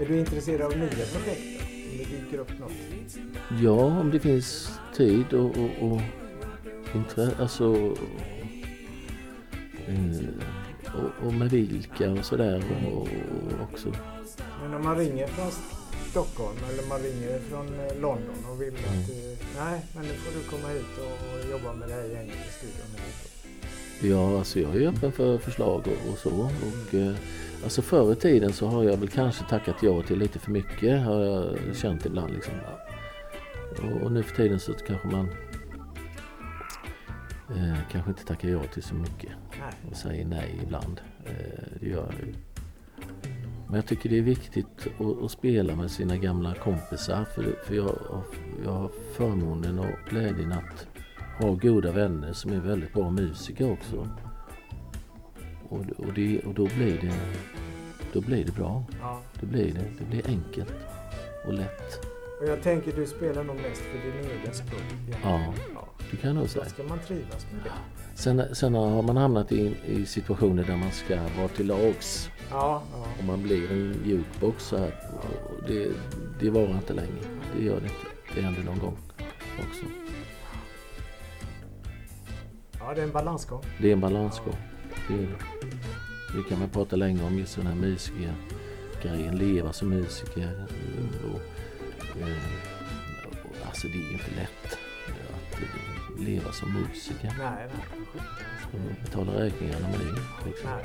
Är 0.00 0.06
du 0.06 0.18
intresserad 0.18 0.62
av 0.62 0.78
nya 0.78 0.88
projekt 0.88 1.40
då? 1.58 1.64
Om 1.90 1.98
det 1.98 2.04
dyker 2.04 2.38
upp 2.38 2.58
något? 2.60 2.72
Ja, 3.62 4.00
om 4.00 4.10
det 4.10 4.20
finns 4.20 4.70
tid 4.96 5.32
och, 5.32 5.50
och, 5.50 5.92
och 5.92 6.00
intresse, 6.94 7.36
alltså 7.40 7.96
eh, 9.88 10.94
och, 10.94 11.26
och 11.26 11.34
med 11.34 11.50
vilka 11.50 12.10
och 12.10 12.24
sådär 12.24 12.64
och, 12.86 13.00
och 13.00 13.08
också. 13.72 13.88
Men 14.62 14.74
om 14.74 14.84
man 14.84 14.96
ringer 14.96 15.26
från 15.26 15.50
Stockholm 16.10 16.56
eller 16.70 16.88
man 16.88 16.98
ringer 17.00 17.38
från 17.38 17.66
eh, 17.66 18.00
London 18.00 18.36
och 18.50 18.62
vill 18.62 18.68
Mm. 18.68 18.84
att 18.84 19.10
eh, 19.10 19.46
nej, 19.64 19.80
men 19.94 20.04
nu 20.04 20.14
får 20.14 20.38
du 20.38 20.44
komma 20.44 20.68
hit 20.72 20.84
och, 20.98 21.50
jobba 21.50 21.72
med 21.72 21.88
det 21.88 21.94
här 21.94 22.02
gänget 22.04 22.34
i 22.34 22.52
studion. 22.52 22.86
Ja, 24.00 24.38
alltså 24.38 24.60
jag 24.60 24.76
är 24.76 24.88
öppen 24.88 25.12
för 25.12 25.38
förslag 25.38 25.80
och, 25.86 26.12
och 26.12 26.18
så. 26.18 26.30
Och, 26.30 26.94
eh, 26.94 27.14
alltså 27.64 27.82
förr 27.82 28.12
i 28.12 28.16
tiden 28.16 28.52
så 28.52 28.66
har 28.66 28.84
jag 28.84 28.96
väl 28.96 29.08
kanske 29.08 29.44
tackat 29.44 29.76
ja 29.82 30.02
till 30.02 30.18
lite 30.18 30.38
för 30.38 30.50
mycket 30.50 31.04
har 31.04 31.20
jag 31.20 31.56
känt 31.76 32.06
ibland. 32.06 32.32
Liksom. 32.34 32.54
Och, 33.82 34.02
och 34.02 34.12
nu 34.12 34.22
för 34.22 34.36
tiden 34.36 34.60
så 34.60 34.72
kanske 34.72 35.08
man 35.08 35.28
eh, 37.56 37.78
kanske 37.90 38.10
inte 38.10 38.24
tackar 38.24 38.48
ja 38.48 38.62
till 38.74 38.82
så 38.82 38.94
mycket. 38.94 39.32
Och 39.90 39.96
säger 39.96 40.24
nej 40.24 40.60
ibland. 40.62 41.00
Eh, 41.24 41.32
det 41.80 41.88
gör 41.88 42.12
jag 42.18 42.28
ju. 42.28 42.34
Men 43.66 43.74
jag 43.76 43.86
tycker 43.86 44.10
det 44.10 44.18
är 44.18 44.22
viktigt 44.22 44.86
att, 44.98 45.22
att 45.22 45.30
spela 45.30 45.76
med 45.76 45.90
sina 45.90 46.16
gamla 46.16 46.54
kompisar 46.54 47.24
för, 47.24 47.56
för 47.66 47.74
jag, 47.74 47.98
jag 48.64 48.72
har 48.72 48.90
förmånen 49.16 49.78
och 49.78 50.10
glädjen 50.10 50.52
att 50.52 50.86
ha 51.38 51.50
goda 51.50 51.92
vänner 51.92 52.32
som 52.32 52.52
är 52.52 52.60
väldigt 52.60 52.92
bra 52.92 53.10
musiker 53.10 53.72
också. 53.72 54.08
Och, 55.68 55.80
och, 55.96 56.12
det, 56.14 56.40
och 56.40 56.54
då, 56.54 56.68
blir 56.76 57.00
det, 57.00 57.12
då 58.12 58.20
blir 58.20 58.44
det 58.44 58.52
bra. 58.52 58.84
Ja. 59.00 59.20
Det 59.40 59.46
blir 59.46 59.72
det. 59.72 59.84
Det 59.98 60.04
blir 60.04 60.26
enkelt 60.26 60.74
och 61.46 61.52
lätt. 61.52 62.06
Och 62.40 62.48
jag 62.48 62.62
tänker 62.62 62.92
du 62.92 63.06
spelar 63.06 63.44
nog 63.44 63.56
mest 63.56 63.80
för 63.80 63.98
din 63.98 64.30
egen 64.30 64.54
skull. 64.54 64.98
Ja, 65.22 65.54
ja. 65.74 65.88
Det 66.12 66.18
kan 66.18 66.28
jag 66.28 66.36
nog 66.36 66.48
säga. 66.48 66.64
ska 66.64 66.82
man 66.82 66.98
trivas 66.98 67.46
med 67.52 67.62
det. 67.64 67.70
Sen, 68.14 68.54
sen 68.54 68.74
har 68.74 69.02
man 69.02 69.16
hamnat 69.16 69.52
i, 69.52 69.76
i 69.86 70.06
situationer 70.06 70.64
där 70.64 70.76
man 70.76 70.92
ska 70.92 71.16
vara 71.38 71.48
till 71.48 71.66
lags. 71.66 72.30
Ja, 72.50 72.82
ja. 72.92 73.06
Om 73.20 73.26
man 73.26 73.42
blir 73.42 73.72
en 73.72 74.02
jukebox 74.04 74.64
så 74.64 74.76
här. 74.76 74.92
och 75.44 75.68
Det, 75.68 75.88
det 76.40 76.50
varar 76.50 76.74
inte 76.74 76.92
länge. 76.94 77.22
Det 77.56 77.64
gör 77.64 77.80
det 77.80 77.86
inte. 77.86 78.34
Det 78.34 78.40
händer 78.40 78.62
någon 78.62 78.78
gång. 78.78 78.96
också. 79.58 79.84
Ja, 82.78 82.94
det 82.94 83.00
är 83.00 83.04
en 83.04 83.12
balansgång. 83.12 83.62
Det 83.78 83.88
är 83.88 83.92
en 83.92 84.00
balansgång. 84.00 84.56
Det 85.08 85.14
är 85.14 85.18
det. 85.18 85.66
Det 86.36 86.48
kan 86.48 86.58
man 86.58 86.68
prata 86.68 86.96
länge 86.96 87.24
om 87.24 87.38
just 87.38 87.56
den 87.56 87.66
här 87.66 87.74
musiker 87.74 88.34
grejen. 89.02 89.36
Leva 89.36 89.72
som 89.72 89.88
musiker. 89.88 90.66
Och, 91.24 91.40
eh, 92.20 92.36
och, 93.44 93.66
alltså 93.66 93.86
det 93.88 93.94
är 93.94 94.12
inte 94.12 94.30
lätt 94.36 94.72
att 94.72 95.91
leva 96.22 96.52
som 96.52 96.72
musiker. 96.72 97.34
Nej, 97.38 97.66
nej. 97.68 97.86
Och 98.72 99.04
betala 99.04 99.32
räkningarna 99.44 99.88
med 99.88 99.98
det. 100.00 100.46
Liksom. 100.48 100.70
nej. 100.70 100.84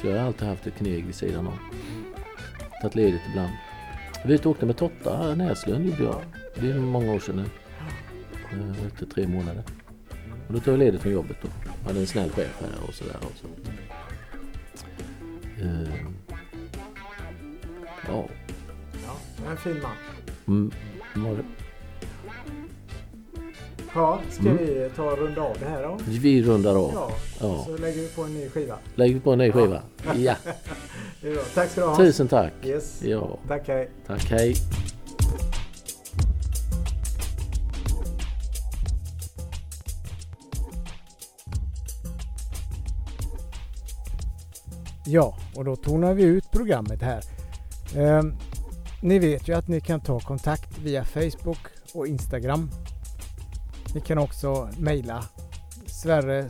Så 0.00 0.06
jag 0.06 0.18
har 0.18 0.26
alltid 0.26 0.48
haft 0.48 0.66
ett 0.66 0.76
kneg 0.76 1.06
vid 1.06 1.14
sidan 1.14 1.46
om. 1.46 1.58
Tagit 2.82 2.94
ledigt 2.94 3.20
ibland. 3.30 3.52
Vi 4.24 4.34
ute 4.34 4.48
åkte 4.48 4.66
med 4.66 4.76
Totta 4.76 5.34
Näslund 5.34 5.86
gjorde 5.86 6.02
jag. 6.02 6.22
Det 6.54 6.70
är 6.70 6.78
många 6.78 7.12
år 7.12 7.18
sedan 7.20 7.36
nu. 7.36 7.44
Eh, 8.52 8.86
Efter 8.86 9.06
tre 9.06 9.26
månader. 9.28 9.62
Och 10.46 10.52
då 10.54 10.60
tog 10.60 10.72
jag 10.74 10.78
ledigt 10.78 11.00
från 11.02 11.12
jobbet 11.12 11.36
då. 11.42 11.48
Jag 11.80 11.86
hade 11.88 12.00
en 12.00 12.06
snäll 12.06 12.30
chef 12.30 12.60
här 12.60 12.88
och 12.88 12.94
sådär. 12.94 13.16
Och 13.20 13.32
så. 13.36 13.46
Eh, 15.62 15.88
Ja, 18.08 18.28
Ja, 19.06 19.50
en 19.50 19.56
fin 19.56 19.82
man. 19.82 19.92
mm, 20.46 20.72
var 21.14 21.36
det. 21.36 21.44
Ja, 23.96 24.20
ska 24.30 24.42
Mm. 24.42 24.56
vi 24.56 24.90
ta 24.96 25.02
och 25.12 25.18
runda 25.18 25.42
av 25.42 25.56
det 25.60 25.66
här 25.66 25.82
då? 25.82 25.98
Vi 26.06 26.42
rundar 26.42 26.74
av. 26.74 26.90
Ja, 26.94 27.10
Ja. 27.40 27.64
så 27.66 27.76
lägger 27.76 28.00
vi 28.00 28.08
på 28.08 28.22
en 28.22 28.34
ny 28.34 28.48
skiva. 28.48 28.74
Lägger 28.94 29.20
på 29.20 29.32
en 29.32 29.38
ny 29.38 29.52
skiva. 29.52 29.82
Ja, 30.16 30.34
bra. 31.22 31.32
Tack 31.54 31.70
ska 31.70 31.80
du 31.80 31.86
ha. 31.86 31.96
tusen 31.96 32.28
tack. 32.28 32.52
Yes. 32.64 33.02
Ja, 33.02 33.38
Tack, 33.48 33.68
hej. 33.68 33.90
tack 34.06 34.24
hej. 34.30 34.54
Ja, 45.06 45.36
och 45.54 45.64
då 45.64 45.76
tonar 45.76 46.14
vi 46.14 46.22
ut 46.22 46.50
programmet 46.50 47.02
här. 47.02 47.20
Ehm, 47.96 48.34
ni 49.02 49.18
vet 49.18 49.48
ju 49.48 49.52
att 49.56 49.68
ni 49.68 49.80
kan 49.80 50.00
ta 50.00 50.20
kontakt 50.20 50.78
via 50.78 51.04
Facebook 51.04 51.58
och 51.94 52.06
Instagram. 52.06 52.70
Ni 53.96 54.02
kan 54.02 54.18
också 54.18 54.68
mejla 54.78 55.24
sverre 55.86 56.48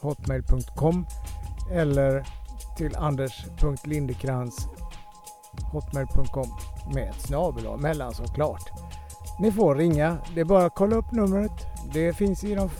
hotmail.com 0.00 1.06
eller 1.72 2.26
till 2.76 2.96
anders.lindekrans 2.96 4.66
hotmail.com 5.72 6.46
med 6.94 7.10
ett 7.10 7.20
snabel 7.20 7.78
mellan 7.78 8.14
såklart. 8.14 8.70
Ni 9.40 9.52
får 9.52 9.74
ringa. 9.74 10.18
Det 10.34 10.40
är 10.40 10.44
bara 10.44 10.64
att 10.66 10.74
kolla 10.74 10.96
upp 10.96 11.12
numret. 11.12 11.52
Det 11.92 12.12
finns 12.12 12.44
i 12.44 12.54
de 12.54 12.70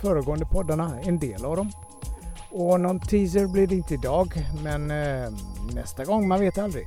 föregående 0.00 0.46
poddarna, 0.46 1.00
en 1.00 1.18
del 1.18 1.44
av 1.44 1.56
dem. 1.56 1.72
Och 2.50 2.80
någon 2.80 3.00
teaser 3.00 3.46
blir 3.46 3.66
det 3.66 3.74
inte 3.74 3.94
idag, 3.94 4.46
men 4.62 4.90
eh, 4.90 5.30
nästa 5.74 6.04
gång, 6.04 6.28
man 6.28 6.40
vet 6.40 6.58
aldrig. 6.58 6.86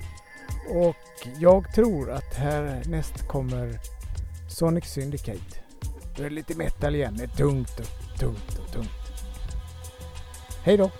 Och 0.75 0.95
jag 1.37 1.73
tror 1.73 2.11
att 2.11 2.35
härnäst 2.35 3.27
kommer 3.27 3.79
Sonic 4.49 4.85
Syndicate. 4.85 5.68
Det 6.19 6.25
är 6.25 6.29
lite 6.29 6.55
metal 6.55 6.95
igen, 6.95 7.15
det 7.17 7.23
är 7.23 7.27
tungt 7.27 7.79
och 7.79 8.19
tungt 8.19 8.59
och 8.59 8.73
tungt. 8.73 8.89
Hej 10.63 10.77
då! 10.77 10.91